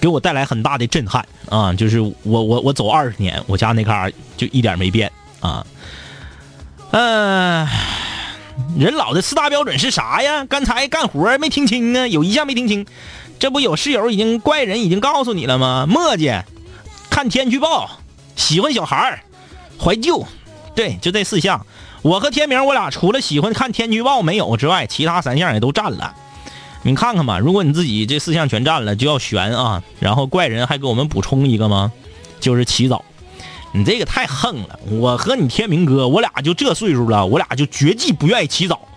[0.00, 1.72] 给我带来很大的震撼啊！
[1.72, 5.64] 就是我我我走二十年，我家那嘎就一点没变啊。
[6.90, 7.68] 嗯。
[8.76, 10.44] 人老的四大标准是啥呀？
[10.46, 12.84] 刚才干活没听清啊，有一项没听清。
[13.38, 15.86] 这不有室友已经怪人已经告诉你了吗？
[15.88, 16.32] 墨迹，
[17.08, 17.99] 看天气预报，
[18.40, 19.22] 喜欢小孩
[19.78, 20.26] 怀旧，
[20.74, 21.64] 对，就这四项。
[22.02, 26.14] 我和天明，我俩除了喜欢看天气预报没有之外，其他三项也都占了。
[26.82, 29.82] 你看看吧，如果你自己这四项全占了，就要悬啊。
[30.00, 31.92] 然后怪人还给我们补充一个吗？
[32.40, 33.04] 就是起早。
[33.72, 34.80] 你这个太横了！
[34.90, 38.88] 我和你天明哥，我俩就这岁数了，我俩就绝技不愿意起早。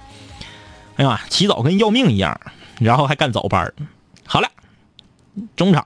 [0.96, 2.40] 哎呀，起早跟要命一样，
[2.80, 3.72] 然后还干早班
[4.26, 4.48] 好了，
[5.56, 5.86] 中场。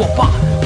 [0.00, 0.30] 我爸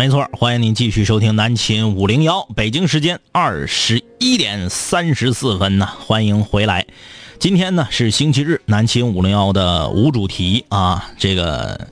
[0.00, 6.86] 没错，欢迎您继续收听南秦五零幺，北京时间二十一点三十四分呢，欢迎回来。
[7.38, 11.86] 今天呢是星期日，南秦五零幺的无主题啊，这个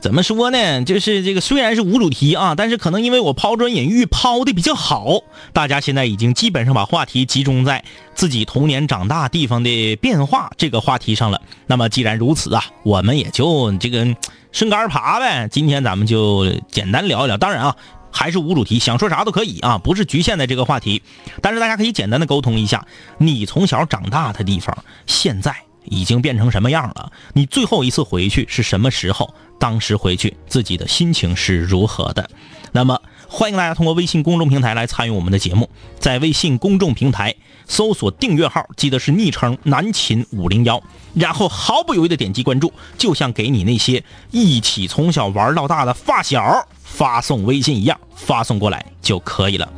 [0.00, 0.84] 怎么说呢？
[0.84, 5.20] 就是这个虽然是无主题啊，但是可能因为我抛砖引玉抛的比较好，
[5.52, 7.84] 大家现在已经基本上把话题集中在
[8.14, 11.40] 自己童年长大地方的变化这个话题上了。
[11.66, 14.06] 那么既然如此啊，我们也就这个。
[14.50, 17.36] 顺杆爬呗，今天咱们就简单聊一聊。
[17.36, 17.76] 当然啊，
[18.10, 21.02] 还是无主题，想说啥都可以啊，不是局限在这个话题。
[21.42, 22.86] 但是大家可以简单的沟通一下，
[23.18, 27.12] 你从小长大的地方现在已经变成什么样了？
[27.34, 29.34] 你最后一次回去是什么时候？
[29.58, 32.28] 当时回去自己的心情是如何的？
[32.72, 33.00] 那么。
[33.30, 35.68] 欢迎大家通过微信公众平台来参与我们的节目，
[35.98, 37.34] 在微信公众平台
[37.66, 49.70] 搜索订阅号，记得是昵称南秦五零幺，然后毫不犹豫的点击关注，就像给你那些一起从小玩到大的发小发送微信一样，发送过来就可以了。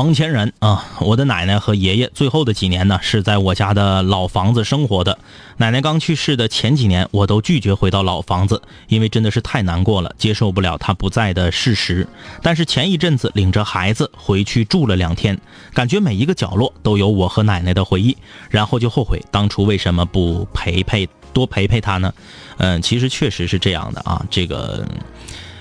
[0.00, 5.18] 王千然啊，我的奶奶和爷爷最后的几年呢，是在我家的老房子生活的。
[5.58, 12.08] 奶奶刚去世的前几年，我都拒绝回到老房子，因为真的是太难过了，接受不了她不在的事实。
[12.40, 15.38] 但是前一阵子领着孩子回去住了两天，
[15.74, 18.16] 感觉每一个角落都有我和奶奶的回忆，
[18.48, 22.10] 然后就后悔当初为什么不陪陪多陪陪她呢？
[22.56, 24.82] 嗯，其实确实是这样的啊，这个。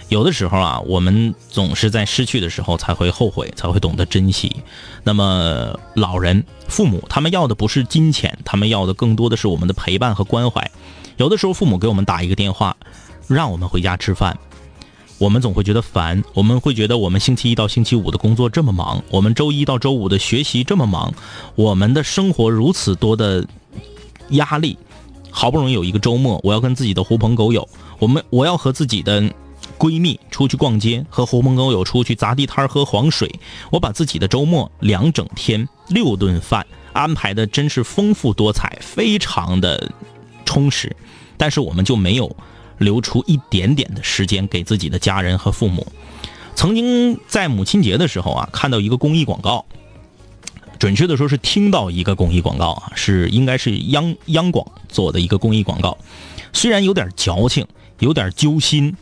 [0.10, 4.56] 有的时候啊，我们总是在失去的时候才会后悔，才会懂得珍惜。
[5.04, 10.70] 那么，老人、父母，他们要的不是金钱，他们要的更多的是我们的陪伴和关怀。
[11.18, 12.76] 有的时候，父母给我们打一个电话，
[13.28, 14.36] 让我们回家吃饭，
[15.20, 21.14] 我们总会觉得烦，我们会觉得我们星期一到星期五的工作这么忙，我们周一到周五的学习这么忙，
[21.54, 23.46] 我们的生活如此多的
[24.30, 24.76] 压力，
[25.30, 27.70] 好不容易有一个周末，我要跟自己的狐朋狗友，
[28.00, 29.32] 我们我要和自己的
[29.80, 33.34] 闺蜜出去逛街，和狐朋狗友出去砸地摊喝黄水，
[33.72, 39.92] 我把自己的周末两整天六顿饭安排的真是丰富多彩，非常的
[40.46, 40.96] 充实，
[41.38, 42.36] 但是我们就没有。
[42.80, 45.86] 留出一点点的时间给自己的家人和父母。
[46.56, 49.66] 曾经在母亲节的时候啊，看到一个公益广告，
[50.80, 55.98] 准确的说是听到一个公益广告啊，是应该是央央广做的一个公益广告。
[56.54, 57.68] 虽然有点矫情，
[58.00, 58.96] 有点揪心，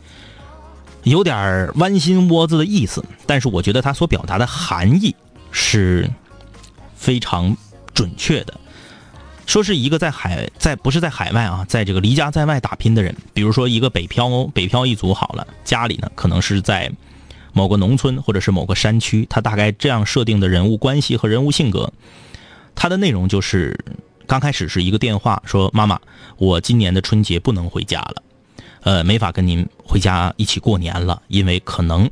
[1.04, 5.14] 有点弯心窝子的意思，但是我觉得它所表达的含义
[5.50, 6.08] 是
[6.94, 7.56] 非常
[7.94, 8.54] 准确的。
[9.46, 16.92] 说是一个在海在不是在海外啊，在这个离家在外打拼的人，比如说一个北漂北漂一族好了，家里呢可能是在
[17.54, 21.90] 某个农村或者是某个山区，他大概这样设定的人物关系和人物性格，
[22.74, 23.82] 他的内容就是
[24.26, 25.98] 刚开始是一个电话说妈妈，
[26.36, 28.22] 我今年的春节不能回家了，
[28.82, 32.10] 呃，没法跟您回家一起过年了，因为可能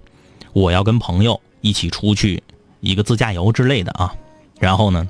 [0.53, 2.43] 我要跟朋友一起出去
[2.81, 4.15] 一个自驾游之类的啊，
[4.59, 5.09] 然后呢。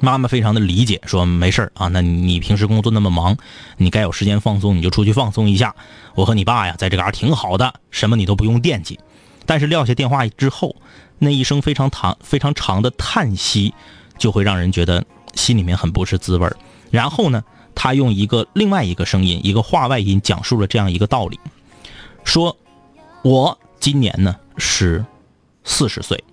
[0.00, 3.36] 妈妈非常的理解，说没事啊，那你平时工作那么忙，
[3.78, 5.74] 你该有时间放松你就出去放松一下。
[6.14, 9.00] 我和你爸呀，在这嘎挺好的，什么你都不用惦记。
[9.44, 10.76] 但是撂下电话之后，
[11.18, 13.74] 那一声非常长、非常长的叹息，
[14.18, 15.04] 就会让人觉得
[15.34, 16.48] 心里面很不是滋味
[16.92, 17.42] 然后呢，
[17.78, 21.38] 他用一个另外一个声音，一个话外音，讲述了这样一个道理：
[22.24, 22.56] 说，
[23.22, 25.04] 我今年呢是
[25.62, 26.24] 四十岁，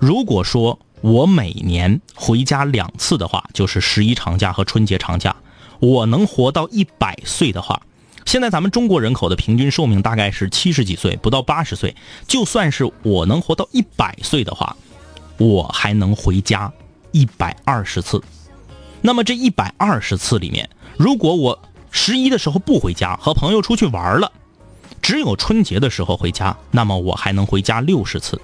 [0.00, 0.76] 如果说。
[1.02, 5.36] 我每年回家两次的话，就是十一长假和春节长假。
[5.78, 7.80] 我能活到一百岁的话，
[8.24, 11.94] 现在咱们中国人口的平均寿命大概是七十几岁，不到八十岁。
[12.26, 14.74] 就算是我能活到一百岁的话，
[15.36, 16.72] 我还能回家
[17.12, 18.20] 一百二十次。
[19.06, 21.56] 那么这一百二十次里面，如果我
[21.92, 24.32] 十一的时候不回家，和朋友出去玩了，
[25.00, 28.40] 只有春节的时候回家，那么我还能回家六十次。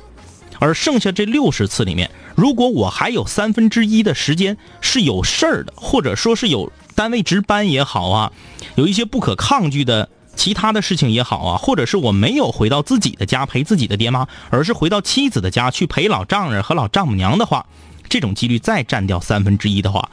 [0.61, 8.33] 而剩下这六十次里面，如果我还有三分之一的时间是有事儿的，或者说是有单位值班也好啊，
[8.77, 17.66] 有一些不可抗拒的其他的事情也好啊，或者是我没有回到自己的家陪自己的爹妈，而是回到妻子的家去陪老丈人和老丈母娘的话，
[18.09, 20.09] 这种几率再占掉三分之一的话，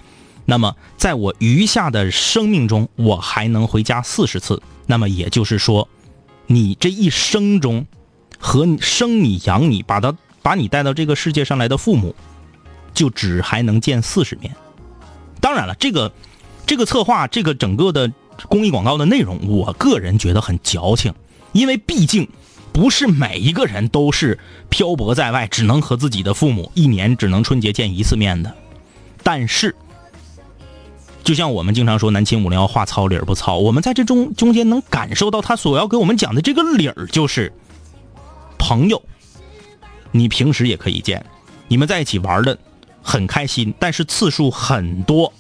[0.50, 4.62] 那么在我余下的生命中，我还能回家四十次。
[4.86, 5.88] 那么也就是说，
[6.48, 7.86] 你这一生中，
[8.38, 10.14] 和生你养你，把他。
[10.42, 12.16] 把你带到这个世界上来的父母，
[12.94, 14.56] 就只还能见四十面。
[15.42, 16.14] 当然了，这个
[16.66, 18.10] 这个策划，这个整个的
[18.48, 21.14] 公益广告的内容，我个人觉得很矫情，
[21.52, 22.28] 因为毕竟
[22.72, 28.56] 不是每一个人都是漂泊在外，只能和自己的父母一年只能春节见一次面的。
[29.22, 29.76] 但是，
[31.24, 37.54] 就像我们经常说“南秦五零幺话糙理儿不糙”，我们在这中中间能感受到他所要给我们讲的这个理儿，就是
[38.58, 39.02] 朋友。
[40.12, 41.24] 你平时也可以见，
[41.68, 42.58] 你们在一起玩的
[43.04, 45.32] 很开心，但是次数很多。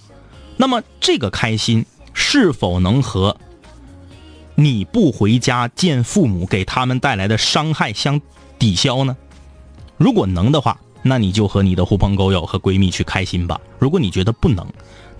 [0.57, 3.35] 那么这个开心是否能和
[4.53, 8.21] 你不回家见父母给他们带来的伤害相
[8.59, 9.17] 抵消呢？
[9.97, 13.59] 如果能的话，那你就和你的狐朋狗友和闺蜜去开心吧。
[13.79, 14.67] 如果你觉得不能，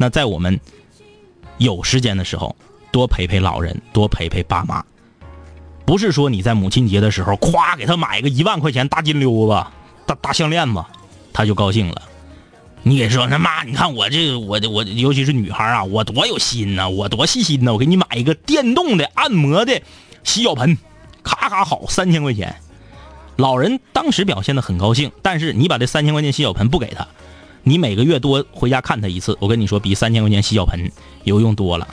[0.01, 0.57] 那在我们
[1.57, 2.55] 有时间的时候，
[2.89, 4.81] 多陪陪老人，多陪陪爸妈。
[5.85, 9.65] 不是说你在母亲节的时候，咵给他买个一万块钱大金溜子、
[10.05, 10.81] 大大项链子，
[11.33, 12.01] 他就高兴了。
[12.81, 19.81] 你给说他妈，你看我这我我尤其是女孩啊，我多有心呐，我多细心呐，我给你买一个电动的按摩的
[20.23, 20.77] 洗脚盆，
[21.23, 22.55] 咔咔好三千块钱。
[23.35, 27.05] 老人当时表现的很高兴，但是你把这三千块钱洗脚盆不给他，
[27.63, 30.91] 你每个月多回家看他一次，我跟你说比三千块钱洗脚盆
[31.23, 31.87] 有用多了。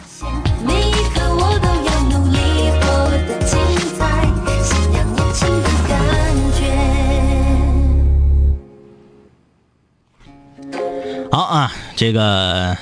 [11.30, 12.78] 好啊，这个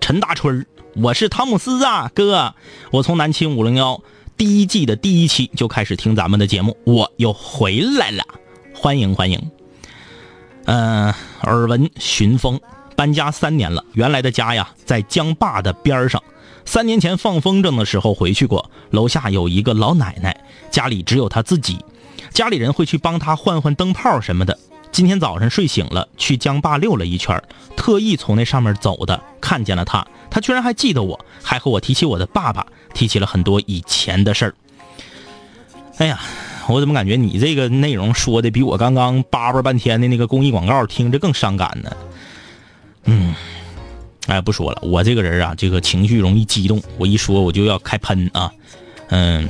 [0.00, 2.54] 陈大春我是汤姆斯啊，哥，
[2.90, 4.02] 我从南青五零幺
[4.36, 8.24] 第一季的第一期就开始听咱们的节目，我又回来了，
[8.74, 9.40] 欢迎欢迎。
[10.64, 12.60] 嗯，耳闻寻风
[12.96, 16.22] 搬家三年了，原来的家呀在江坝的边上，
[16.64, 21.84] 三年前放风筝的时候回去过，楼下有一个老奶奶，家里只有她自己，
[22.30, 24.58] 家里人会去帮她换换灯泡什么的。
[24.92, 27.42] 今天早上睡醒了，去江坝溜了一圈，
[27.76, 34.54] 特意从那上面走的，看见了她，她居然还记得我，还和我提起我的爸爸，提起了很多以前的事儿。
[35.96, 36.20] 哎呀，
[36.68, 41.96] 我怎么感觉你这个内容说的比我刚刚叭叭半天的那个公益广告听着更伤感呢？
[43.04, 43.34] 嗯，
[44.28, 48.52] 哎，不说了，我这个人啊，这个情绪容易激动，我一说我就要开喷啊。
[49.08, 49.48] 嗯，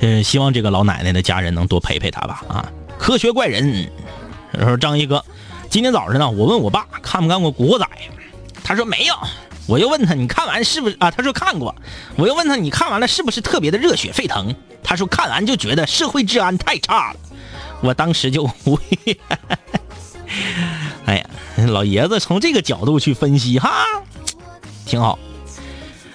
[0.00, 2.44] 嗯，希望这个老奶奶的家人能多陪陪她吧。
[2.48, 3.90] 啊，科学怪人，
[4.58, 5.24] 说张一哥，
[5.68, 7.84] 今天早上呢，我问我爸看没看过《古惑仔》，
[8.62, 9.14] 他说没有。
[9.66, 11.10] 我又问他你看完是不是啊？
[11.10, 11.74] 他说看过。
[12.16, 14.54] 我又问他你看完了是不是特别的热血沸腾？
[14.82, 17.20] 他说看完就觉得社会治安太差了。
[17.80, 19.16] 我当时就无语，
[21.04, 21.26] 哎呀，
[21.66, 23.70] 老爷子从这个角度去分析哈，
[24.86, 25.18] 挺好。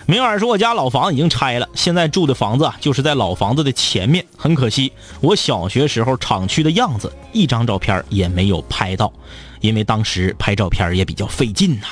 [0.06, 4.26] 明晚说我家老房已经拆了，现在住的房子就是在老房子的前面。
[4.38, 9.12] 很可惜，我小学时候厂区的样子一张照片也没有拍到，
[9.60, 11.88] 因为当时拍照片也比较费劲呐。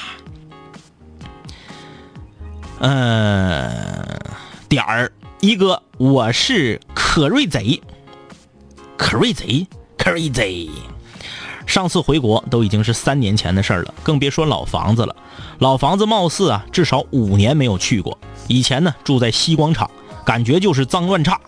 [2.80, 4.20] 嗯，
[4.70, 5.12] 点儿
[5.42, 7.82] 一哥，我是可瑞贼，
[8.98, 9.68] 可瑞贼，
[9.98, 10.70] 可瑞贼。
[11.68, 15.16] 上次回国都已经是三年前的事儿了，更别说老房子了。
[15.60, 18.18] 老房子貌似啊，至少五年没有去过。
[18.48, 19.90] 以前呢，住在西广场，
[20.26, 21.40] 感觉就是脏乱差。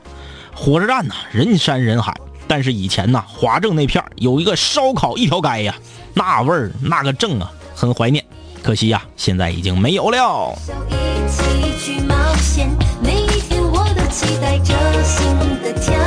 [0.54, 2.16] 火车站呢，人山人海。
[2.48, 5.76] 但是以前呢，华正那片有一个烧烤一条街呀，
[6.14, 8.24] 那味儿那个正啊，很怀念。
[8.62, 10.54] 可惜呀，现在已经没有了。
[14.18, 16.07] 期待着新的挑。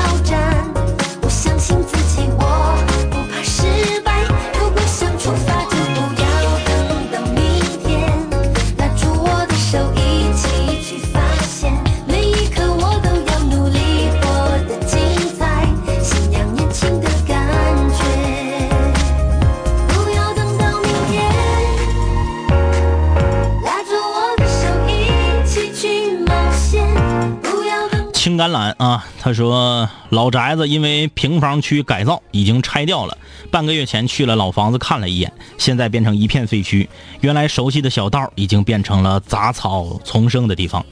[28.41, 33.15] 橄榄啊，他说老宅子因为平房区改造已经拆掉了，
[33.51, 36.89] 半个月前去了老房子看了一眼，现在变成一片废墟。
[37.21, 40.83] 原来熟悉的小道已经变成了杂草丛生的地方。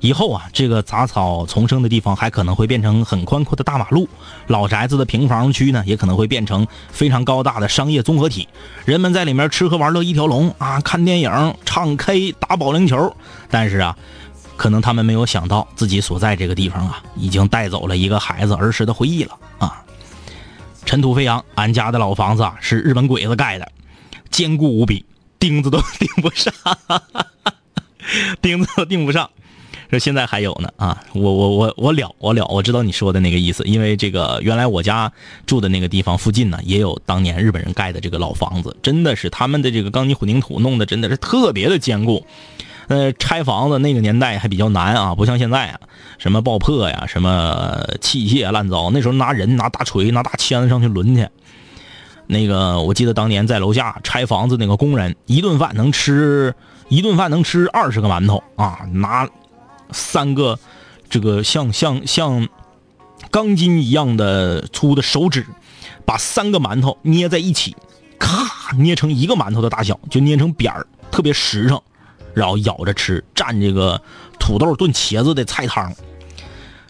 [0.00, 4.08] 以后啊，这个杂草丛生的地方还可能会变成很宽阔的大马路，
[4.46, 8.48] 老宅子的平房区呢，也可能会变成非常高大的商业综合体，
[8.86, 13.14] 人们在里面吃喝玩乐一条龙啊，看电影、唱 K、打保龄球。
[13.50, 13.96] 但是啊，
[14.56, 19.82] 可能他们没有想到，自己所在这个地方啊，已经带走了一个孩子儿时的回忆了啊。
[20.84, 23.66] 尘土飞扬，俺家的老房子啊，是日本鬼子盖的，
[24.30, 25.04] 坚固无比，
[25.38, 26.52] 钉子都钉不上，
[28.42, 29.28] 钉子都钉不上。
[29.90, 31.02] 说现在还有呢啊！
[31.12, 35.12] 我我我我了我了，我知道你说的那个意思，因为这个原来我家
[35.46, 42.26] 住的那个地方附近呢，也有当年日本人盖的这个老房子，真的是他们的这个钢筋混凝土弄的真的是特别的坚固。
[42.88, 45.80] 呃，拆房子那个年代还比较难啊，不像现在啊，
[46.18, 51.28] 什么爆破呀，什么器械乱糟，那时候拿人拿大锤拿大钳子上去抡去。
[52.26, 56.54] 那个我记得当年在楼下拆房子那个工人，一顿饭能吃
[56.88, 59.28] 一顿饭能吃二十个馒头啊，拿。
[59.90, 60.58] 三个，
[61.08, 62.48] 这个像像像
[63.30, 65.46] 钢筋一样的粗的手指，
[66.04, 67.76] 把三个馒头捏在一起，
[68.18, 71.80] 咔捏成一个馒头的大小，就捏成扁儿，特别实诚，
[72.34, 74.00] 然后咬着吃，蘸这个
[74.38, 75.92] 土豆炖茄子的菜汤。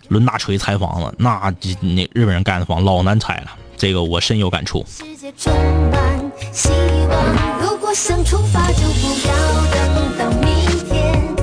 [0.09, 4.84] 抡大锤拆房子，那那日本人盖的房老难拆了，这个我深有感触。
[4.86, 5.51] 世界充
[5.90, 6.68] 满希
[7.09, 9.34] 望，如果想出发，就不要
[9.72, 11.34] 等到明天。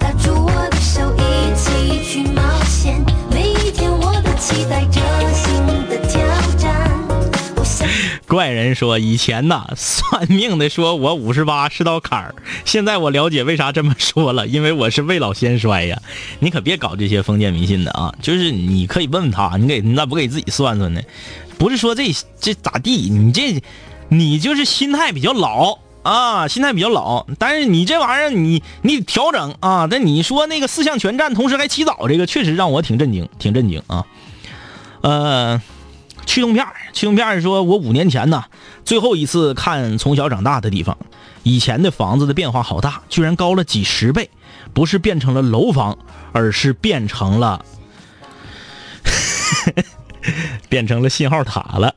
[0.00, 3.02] 拉住我的手，一起去冒险。
[3.30, 4.84] 每一天我都期待
[8.30, 16.00] 怪人说，以前呐，算命的说我五十八是道坎儿，现在我了解为啥这么说了，因为我是未老先衰呀。
[16.38, 18.14] 你可别搞这些封建迷信的啊！
[18.22, 21.02] 就是你可以问问他，你给你咋不给自己算算呢？
[21.58, 22.04] 不是说这
[22.40, 23.60] 这咋地，你这
[24.08, 25.80] 你就是心态比较老。
[26.02, 29.86] 啊，心态比较老，但是你这玩意儿，你你调整啊。
[29.90, 34.06] 但你说那个四项全占，同时还起早，这个确实让我挺震惊，挺震惊啊。
[35.02, 35.60] 呃，
[36.26, 38.44] 驱动片驱动片说，我五年前呢，
[38.84, 40.96] 最后一次看从小长大的地方，
[41.42, 44.30] 以前的房子的变化好大，居然高了几十倍，
[44.72, 45.98] 不是变成了楼房，
[46.32, 47.64] 而是变成了，
[50.68, 51.94] 变成了信号塔了。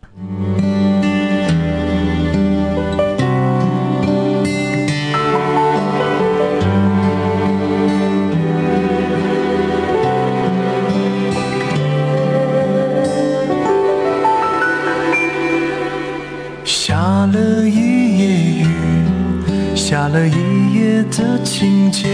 [21.15, 22.07] 的情节，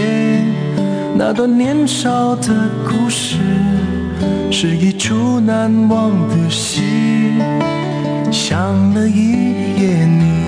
[1.16, 3.38] 那段年少的故事，
[4.50, 6.82] 是一出难忘的戏。
[8.30, 8.58] 想
[8.92, 9.32] 了一
[9.80, 10.44] 夜你，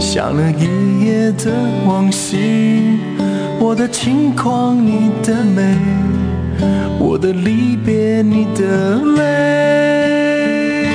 [0.00, 1.52] 想了一夜的
[1.86, 2.98] 往昔，
[3.60, 5.76] 我的轻狂你的美，
[6.98, 10.88] 我的离别你的泪，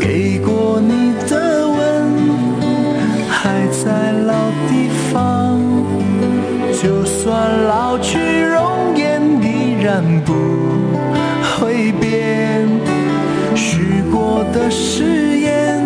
[0.00, 1.09] 给过你
[7.68, 10.32] 老去容颜依然不
[11.58, 12.68] 会变，
[13.54, 15.80] 许过的誓言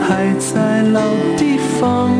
[0.00, 1.00] 还在老
[1.36, 2.10] 地方，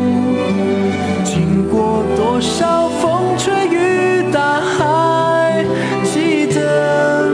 [1.23, 5.65] 经过多少风吹雨打，还
[6.03, 7.29] 记得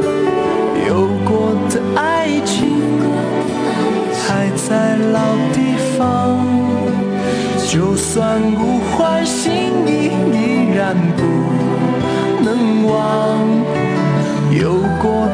[0.88, 2.82] 有过的爱情
[4.12, 5.20] 还在老
[5.54, 6.02] 地方。
[7.66, 8.73] 就算无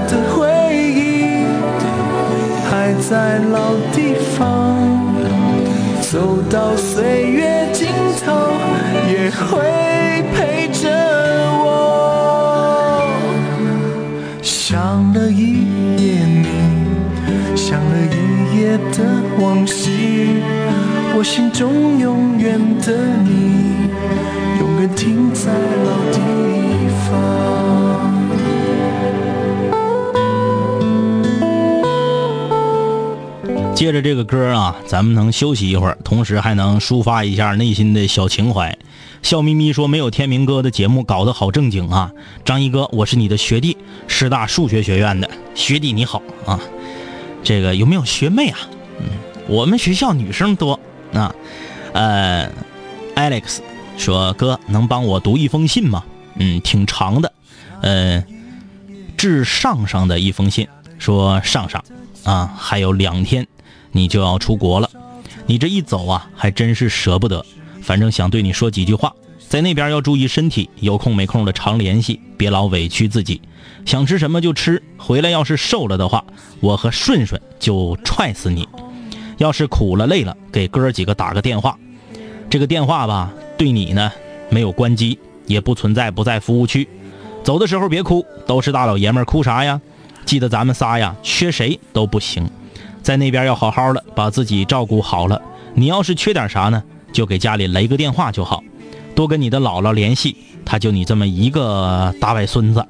[0.07, 0.37] 的回
[0.73, 1.45] 忆
[2.69, 3.55] 还在老
[3.93, 4.39] 地方，
[6.01, 7.87] 走到岁月尽
[8.23, 8.27] 头
[9.07, 9.43] 也会
[10.33, 10.89] 陪着
[11.63, 11.65] 我。
[14.41, 15.41] 想了一
[15.97, 16.47] 夜你，
[17.55, 18.15] 想了一
[18.57, 18.59] 夜
[18.93, 18.97] 的
[19.39, 20.41] 往昔，
[21.15, 22.87] 我心中永远的
[23.23, 23.38] 你，
[33.79, 38.77] 借着这个歌啊，咱们能休息一会儿，同时还能抒发一下内心的小情怀。
[39.23, 42.11] 笑眯眯说：“没有天明哥的节目搞得好正经啊！”
[42.43, 46.59] 张一哥，我是你的学弟，师大数学学院的学弟，你好啊！
[47.41, 48.59] 这个有没有学妹啊？
[48.99, 49.05] 嗯，
[49.47, 50.77] 我们学校女生多
[51.13, 51.33] 啊。
[51.93, 52.51] 呃
[53.15, 53.59] ，Alex
[53.97, 56.03] 说：“哥，能帮我读一封信吗？
[56.35, 57.31] 嗯，挺长的。
[57.79, 58.21] 呃，
[59.15, 60.67] 致上上的一封信，
[60.97, 61.81] 说上上
[62.25, 63.47] 啊，还有两天。”
[63.91, 64.89] 你就要出国了，
[65.45, 67.45] 你这一走啊，还真是舍不得。
[67.81, 69.13] 反正想对你说几句话，
[69.47, 73.41] 在那边要注意身体，有空没空的常联系，别老委屈自己。
[73.85, 76.23] 想吃什么就吃，回来要是瘦了的话，
[76.59, 78.67] 我和顺顺就踹死你。
[79.37, 81.77] 要是苦了累了，给哥几个打个电话。
[82.49, 84.11] 这个电话吧，对你呢
[84.49, 85.17] 没有关机，
[85.47, 86.87] 也不存在不在服务区。
[87.43, 89.79] 走的时候别哭，都是大老爷们儿，哭啥呀？
[90.25, 92.47] 记得咱们仨呀，缺谁都不行。
[93.01, 95.41] 在那边要好好的把自己照顾好了。
[95.73, 98.63] 你要是缺点啥呢，就给家里来个电话就好，
[99.15, 100.35] 多跟你的姥姥联系。
[100.65, 102.85] 他就你这么一个大外孙子，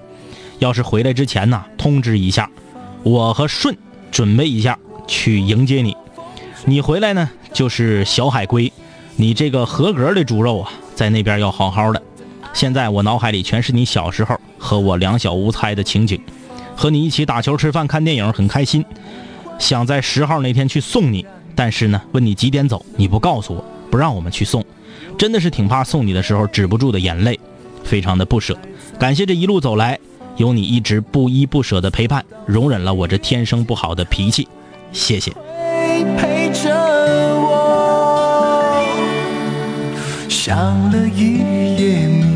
[0.57, 2.49] 要是回来之前呢，通知一下，
[3.03, 3.77] 我和顺
[4.11, 5.95] 准备一下去迎接你。
[6.65, 8.71] 你回来呢，就是小海龟，
[9.15, 12.01] 你这个合格的猪肉啊，在那边要好好的。
[12.51, 16.19] 现在我脑海里全是你小时候和我两小无猜的情景，
[16.75, 18.83] 和你一起打球、吃饭、看电影，很开心。
[19.59, 24.65] 想在十号那天去送你，但是呢，问你几点走，你不告诉我，不让我们去送，
[25.17, 27.39] 真的是挺怕送你的时候止不住的眼泪，
[27.83, 28.57] 非常的不舍。
[28.97, 29.99] 感谢这一路走来，
[30.37, 34.47] 有你一直不依不舍的陪伴，容忍了我这天生不好的脾气，
[34.91, 35.31] 谢谢。
[36.17, 36.73] 陪着
[37.35, 38.81] 我，
[40.29, 40.57] 想
[40.91, 41.37] 了一
[41.77, 42.28] 夜，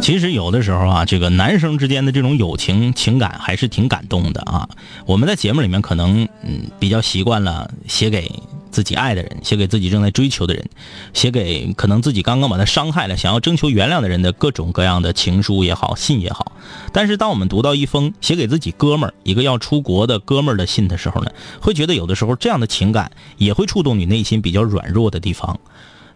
[0.00, 4.68] 其实有的时候啊，这个男生之间的这种友情情感还是挺感动的啊。
[5.06, 8.30] 我们在节目里面可能嗯比较习惯了写给
[8.70, 10.64] 自己爱的人，写给自己正在追求的人，
[11.12, 16.52] 写给可能自己刚刚把他伤害了，想要征求原谅的人的各种各样的情书也好，信也好。
[16.92, 25.58] 但是当我们读到一封写给自己哥们儿一个要出国的哥们儿的信的时候呢，会觉得有的时候这样的情感也会触动你内心比较软弱的地方。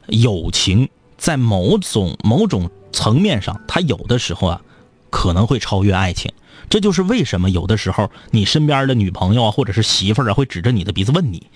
[0.09, 0.89] 友情
[1.23, 4.61] 在某种某种层面上，它有的时候啊，
[5.09, 6.33] 可能会超越爱情。
[6.69, 11.47] 这就是为什么有的时候你身边的女朋友啊，或者是媳妇儿啊，会指着你的鼻子问你：“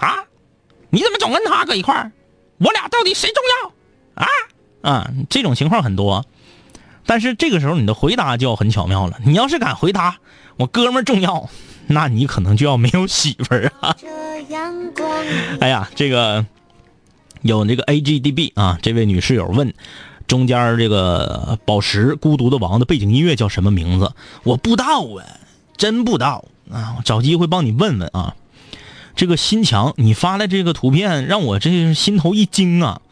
[0.00, 0.24] 啊，
[0.88, 2.12] 你怎么总跟他搁一块儿？
[2.56, 3.74] 我俩到底谁重要？”
[4.24, 4.26] 啊
[4.90, 6.24] 啊，这种情况很多。
[7.04, 9.18] 但是这个时候你的回答就要很巧妙了。
[9.26, 10.16] 你要是敢回答
[10.56, 11.50] 我哥们儿重要，
[11.88, 13.94] 那你可能就要没有媳妇儿啊。
[15.60, 16.46] 哎呀，这个
[17.44, 19.74] 有这个 A G D B 啊，这位女室友问，
[20.26, 24.12] 中间这个宝石《孤独的王》的背景音乐叫什么名字？
[24.44, 25.20] 我不知道啊，
[25.76, 28.34] 真不知道啊，我找机会帮你问问啊。
[29.14, 33.02] 这个心墙，你发的这个图片让我这心头一惊啊。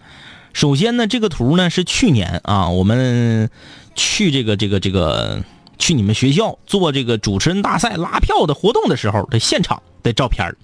[0.55, 3.51] 首先呢，这个图呢是去年啊，我们
[3.95, 5.45] 去这个这个这个
[5.79, 10.57] 去你们学校做这个主持人大赛拉票的活动的时候的现场的照片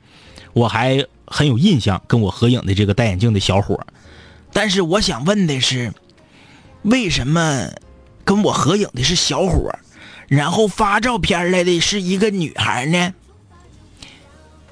[0.55, 3.87] 我还很有印象，跟我合影的这个戴眼镜的小伙儿
[4.53, 5.93] 但是我想问的是，
[6.83, 7.69] 为什么
[8.25, 9.79] 跟我合影的是小伙儿，
[10.27, 13.15] 然后发照片来的是一个女孩呢？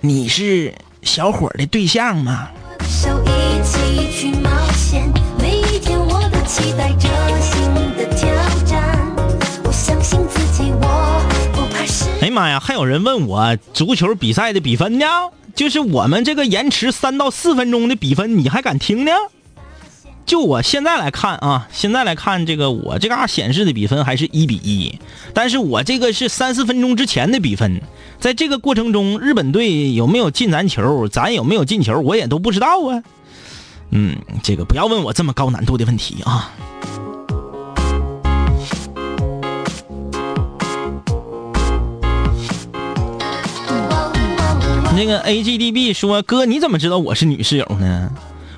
[0.01, 2.49] 你是小伙儿的对象吗？
[2.89, 7.09] 手一起去冒险，每一天我都期待着
[7.41, 8.29] 新的挑
[8.65, 9.15] 战。
[9.65, 15.07] 我相信自己，我不怕失哎呀妈呀，还有人问我足球比赛的比分呢，
[15.57, 19.11] 就是我们这个延迟三到四分钟的比分，你还敢听呢？
[20.27, 24.99] 就我现在来看啊，现在来看这个我这嘎显示的比分还是一比一，
[25.33, 27.81] 但是我这个是三四分钟之前的比分，
[28.19, 33.03] 在这个过程中，日本队有没有进咱球，咱有没有进球，我也都不知道啊。
[33.91, 36.53] 嗯，这个不要问我这么高难度的问题啊。
[44.97, 48.11] 那个 A G D B 说：“哥，你怎么知道我是女室友呢？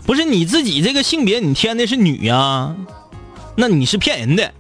[0.07, 2.77] 不是你自己这个性别，你填的是女呀、
[3.57, 4.53] 那你是骗人的。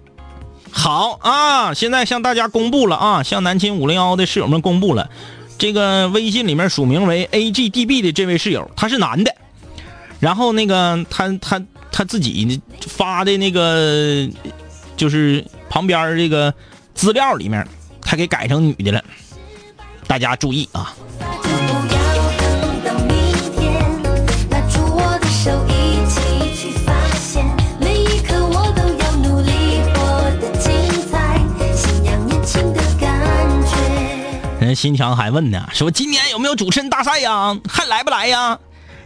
[0.72, 5.08] 好啊，现在向大家公布了啊，向南秦五零幺的室友们公布了，
[5.56, 9.32] 这个微信里面署名为 A G D B 的这位室友，他是男的，
[10.18, 11.62] 然后那个他他
[11.92, 14.28] 他自己发的那个
[14.96, 16.52] 就是旁边这个
[16.92, 17.64] 资料里面，
[18.02, 19.04] 他给改成女的了，
[20.08, 20.92] 大家注意啊。”
[34.68, 37.58] 人新强还问呢，说今年有没有主持人大赛呀？
[37.68, 38.58] 还来不来呀？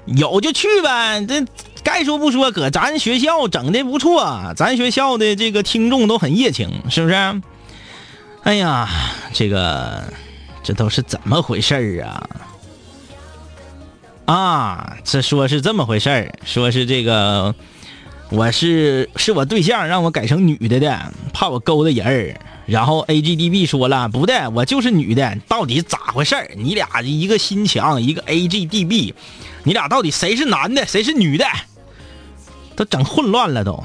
[0.06, 1.24] 有就去呗。
[1.26, 1.44] 这
[1.84, 7.14] 该说不说，搁咱学校整的不错，咱学校的这个听众都很热情，是不是？
[8.42, 8.88] 哎呀，
[9.32, 10.02] 这个
[10.64, 12.28] 这都是怎么回事啊？
[14.26, 17.54] 啊，这说是这么回事，说是这个
[18.32, 22.40] 我是是我对象让我改成女的的，怕我勾搭人儿。
[22.64, 26.50] 然后 A G D B 说了，不对，我就是女的，到底咋回事儿？
[26.56, 29.14] 你俩一个心强，一个 A G D B，
[29.64, 31.44] 你俩到底谁是男的，谁是女的？
[32.74, 33.84] 都整混乱了都，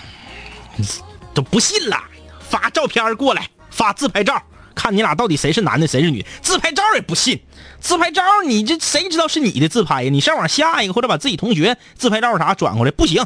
[1.34, 2.02] 都不信了，
[2.40, 4.42] 发照片过来，发自拍照，
[4.74, 6.26] 看你俩到底谁是男的，谁是女。
[6.42, 7.38] 自拍照也不信，
[7.82, 10.10] 自拍照你这谁知道是你的自拍呀？
[10.10, 13.26] 你上网下一个，或者把自己同学自拍照啥转过来，不行，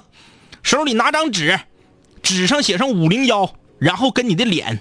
[0.63, 1.59] 手里拿张纸，
[2.21, 4.79] 纸上写上五零幺，然后跟你的脸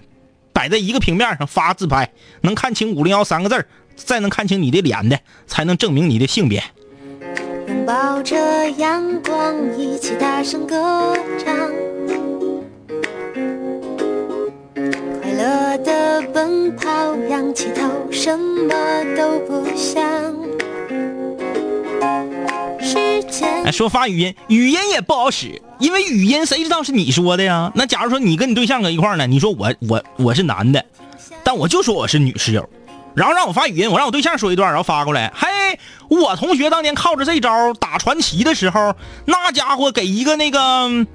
[0.53, 2.13] 摆在一个平面上发自拍，
[2.43, 3.67] 能看清五零幺三个字儿
[3.97, 6.63] 再能看清你的脸的，才能证明你的性别。
[7.67, 11.71] 拥抱着阳光，一起大声歌唱，
[15.21, 18.75] 快乐的奔跑，仰起头，什么
[19.17, 20.50] 都不想。
[22.91, 27.71] 时间，说发语音，语音也不好使，因为语音谁知道是你说的呀？
[27.77, 30.85] 那假如说你跟你对象搁一块呢，你说我我我是男的，
[31.45, 32.69] 但我就说我是女室友，
[33.15, 35.33] 然后让我发语音，我让我对象说一段，然后发过来。
[35.37, 35.47] 嘿，
[36.09, 41.07] 我同学当年靠着这招打传奇的时候，那家伙给一个那个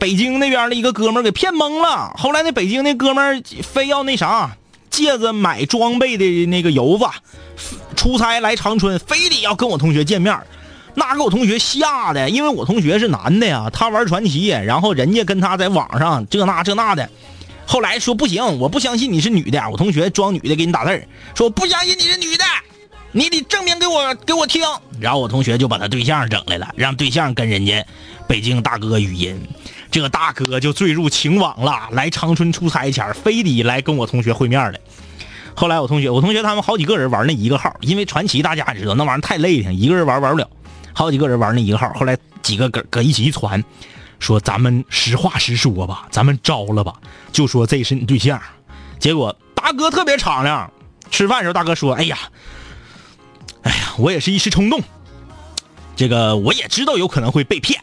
[0.00, 2.12] 北京那边的一个哥们儿给骗懵了。
[2.18, 4.56] 后来那北京那哥们儿非要那啥，
[4.98, 7.04] 借着买装备的那个油子，
[7.94, 10.36] 出差来长春，非得要跟我同学见面。
[10.96, 17.08] 那给我同学吓的，因为我同学是男的呀，他玩传奇，然后人家跟他在网上这那这那的，
[17.64, 22.44] 后来说不行，我不相信你是女的，我同学装女的给你打字儿说不相信你是女的，
[23.12, 24.62] 你得证明给我给我听。
[24.98, 27.86] 然后我同学就把他对象整来了，让对象跟人家
[28.26, 29.40] 北京大哥语音，
[29.90, 34.80] 这大哥就坠入情网了，来长春出差前非得来跟我同学会面的。
[35.54, 40.48] 后来我同学，我同学他们好几个人玩那一个号，因为传奇大家也知道那玩意儿太累挺，一个人玩玩不了，
[40.92, 41.92] 好几个人玩那一个号。
[41.94, 43.64] 后来几个搁搁一起一传，
[44.20, 46.94] 说咱们实话实说吧，咱们招了吧，
[47.32, 48.40] 就说这是你对象。
[49.00, 50.70] 结果大哥特别敞亮，
[51.10, 52.18] 吃饭的时候大哥说：“哎呀，
[53.62, 54.80] 哎呀，我也是一时冲动，
[55.96, 57.82] 这个我也知道有可能会被骗，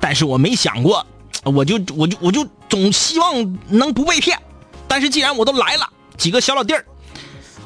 [0.00, 1.06] 但是我没想过，
[1.50, 4.38] 我就我就我就总希望能不被骗。
[4.86, 6.84] 但是既然我都来了，几个小老弟儿，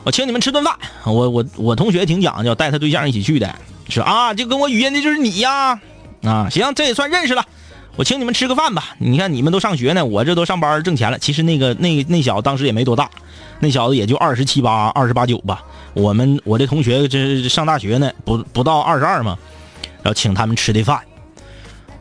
[0.04, 0.74] 我请你们吃顿饭。
[1.04, 3.54] 我我我同学挺讲究，带他对象一起去的，
[3.88, 5.80] 说啊，就跟我语音的就是你呀，
[6.24, 7.44] 啊，行，这也算认识了。
[7.94, 8.96] 我请你们吃个饭吧。
[8.98, 11.18] 你看你们都上学呢，我这都上班挣钱了。
[11.18, 13.08] 其实那个那那小子当时也没多大，
[13.60, 15.62] 那小子也就二十七八、二十八九吧。
[15.94, 19.38] 我们我这同学这上大学呢，不不到二十二嘛，
[20.02, 20.98] 然后请他们吃的饭。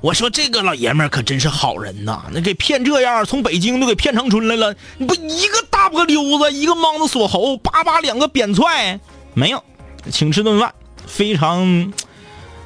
[0.02, 4.76] 我说这个老爷们儿可真是好人呐，那给骗这样，从北京都给骗长春来了。
[4.98, 9.00] 你不一个大波溜子，一个莽子锁喉，叭叭两个扁踹，
[9.36, 9.64] 没有，
[10.12, 10.74] 请吃顿饭，
[11.06, 11.94] 非常，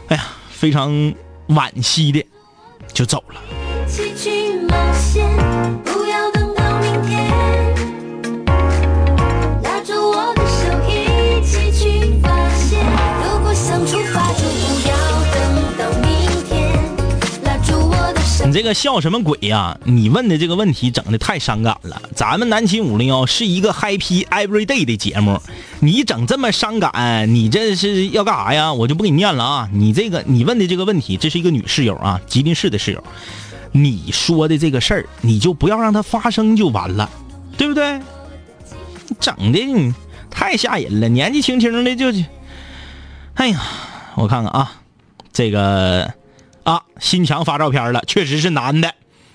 [0.07, 0.89] 哎呀，非常
[1.49, 2.25] 惋惜的
[2.93, 3.41] 就走了。
[18.55, 19.77] 这个笑什么鬼呀？
[19.83, 22.01] 你问的这个问题整的太伤感了。
[22.15, 25.41] 咱们南秦五零幺是一个 Happy Everyday 的节目，
[25.81, 28.71] 你整这么伤感，你这是要干啥呀？
[28.71, 29.69] 我就不给你念了啊！
[29.73, 33.03] 你这个你问的这个问题，这是一个女室友啊，吉林市的室友。
[33.73, 37.09] 你说的这个事儿，你就不要让它发生就完了，
[37.57, 37.99] 对不对？
[39.19, 39.93] 整的你
[40.31, 42.05] 太吓人了，年纪轻轻的就，
[43.33, 43.61] 哎呀，
[44.15, 44.71] 我看看啊，
[45.33, 46.13] 这个
[46.65, 48.91] 啊，新强发照片了，确实是男的，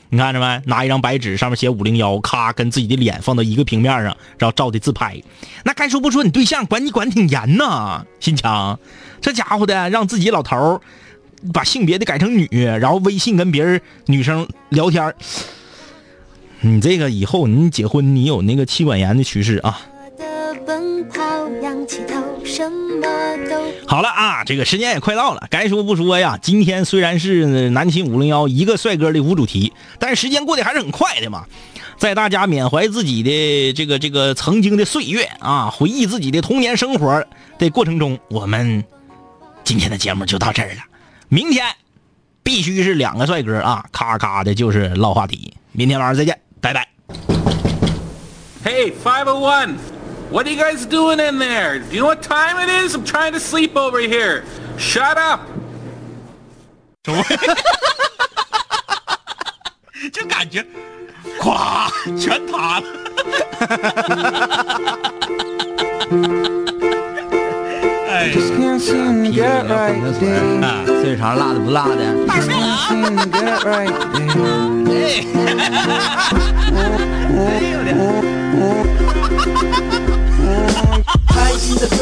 [0.08, 0.62] 你看着没？
[0.66, 5.16] 拿一张白纸，上面写五零幺，咔，跟自己的脸放到一个平面上，然后照的自拍。
[5.62, 8.76] 那该说不说，你对象管你管挺严呐，新强，
[9.20, 10.80] 这家伙的让自己老头
[11.52, 15.14] 把性别的改成女，然后微信跟别人女生聊天
[16.62, 19.80] 你这个以后你结婚，你有那个妻管严的趋势啊。
[20.66, 21.22] 奔跑，
[21.62, 23.02] 仰起头，什么
[23.48, 23.56] 都
[23.86, 26.38] 好了啊，这个时间也快到了，该说不说呀。
[26.40, 31.44] 今天虽然是南秦五零幺一个帅哥的无主题，但是时间过得还是很快的嘛。
[31.96, 37.24] 在大家缅怀自己的这个这个曾经的岁月啊，回忆自己的童年生活
[37.58, 38.84] 的过程中，我们
[39.64, 40.82] 今天的节目就到这儿了。
[41.28, 41.66] 明天
[42.42, 45.52] 必须是两个帅哥啊，咔咔的就是唠话题。
[45.72, 46.88] 明天晚上再见，拜拜。
[48.64, 49.99] Hey, 501!
[50.29, 51.79] What are you guys doing in there?
[51.79, 52.95] Do you know what time it is?
[52.95, 54.43] I'm trying to sleep over here.
[54.77, 55.41] Shut up!
[60.11, 60.65] 就感觉，
[61.39, 62.85] 咵，全塌了。
[68.07, 70.63] 哎， Can't seem to get right there.
[70.63, 71.95] 啊，岁数长辣的不辣的。
[72.27, 73.93] Can't seem to get right
[80.84, 81.19] life.
[81.30, 81.96] 开心的歌，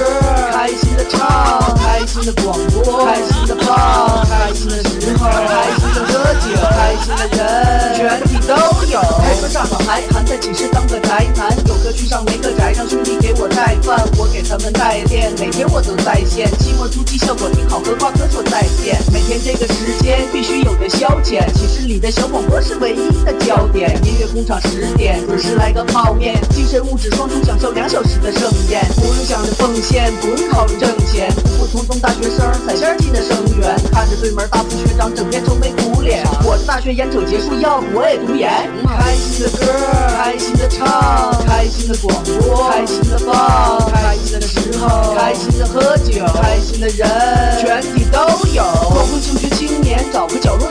[0.53, 8.55] 开心的唱，开心的广播，开心的放，开心的时候，开心的喝酒，开心的人，全体都
[8.91, 9.01] 有。
[9.23, 16.49] 开车上好还含在寝室当个宅男，有个去上没个宅，让兄弟给我带饭，我给他们带练，每天我都在线。
[16.59, 18.99] 期末突击效果挺好，和挂科说再见。
[19.13, 23.99] 每天这个时间必须有的消遣，寝室里的小广播是唯一的焦点。
[24.05, 38.51] 音乐工厂十点准时来个泡面，精神物质双重享受两小时的盛宴，不用想着奉献，不用考虑挣钱，普普通通大学生踩线进的生源，看着对门大四学长整天愁眉苦脸，我的大学眼瞅结束，要不我也读研。
[38.87, 39.67] 开心的歌，
[40.17, 47.09] 开心的唱，开心的广播，开心的放，开心的时候，开心的喝酒，开心的人，
[47.61, 48.21] 全体都
[48.55, 48.63] 有。
[48.91, 50.68] 光棍求学青年找个角落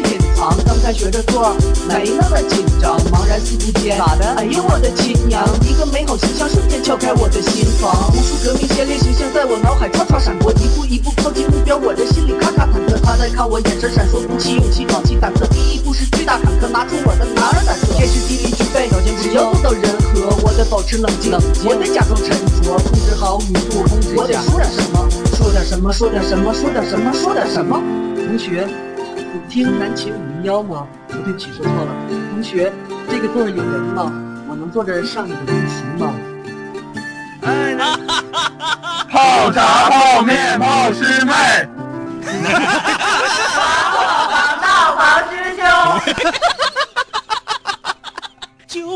[0.66, 1.56] 刚开学的座
[1.88, 4.26] 没那么紧张，茫然四顾间，咋的？
[4.38, 5.44] 哎呦我的亲娘！
[5.64, 12.98] 一个美好形象瞬间敲开我的心房，无数革命先烈形象在我脑海唰唰闪过，一步一步靠近目标，我的心里咔咔忐忑。
[13.04, 15.48] 他在看我眼神闪烁，鼓起勇气，壮起胆子。
[15.52, 17.88] 第一步是巨大坎坷，拿出我的男儿胆色。
[17.96, 19.84] 天时地利具备，条件只要做到人
[20.14, 21.32] 和，我得保持冷静，
[21.66, 22.30] 我得假装沉
[22.62, 27.82] 着，控制好语速，控制我得说点什么，说点什么，说点什么，说点什么，说点什么。
[28.16, 28.68] 同学，
[29.34, 30.88] 你听南秦五零幺吗？
[31.08, 31.92] 不对不起，说错了。
[32.32, 32.72] 同学，
[33.10, 34.12] 这个座位有人吗？
[34.50, 36.14] 我能坐这儿上你的自习吗？
[39.10, 41.34] 泡茶、泡面、泡师妹。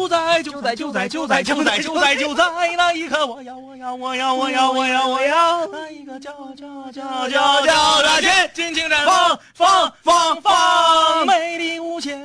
[0.01, 2.43] 就在就在就在就在就在就在就在
[2.75, 12.19] 那一刻，我要我要我要我要我要我要，那一个叫叫叫叫叫的心，尽情绽放，放放放，美丽无限。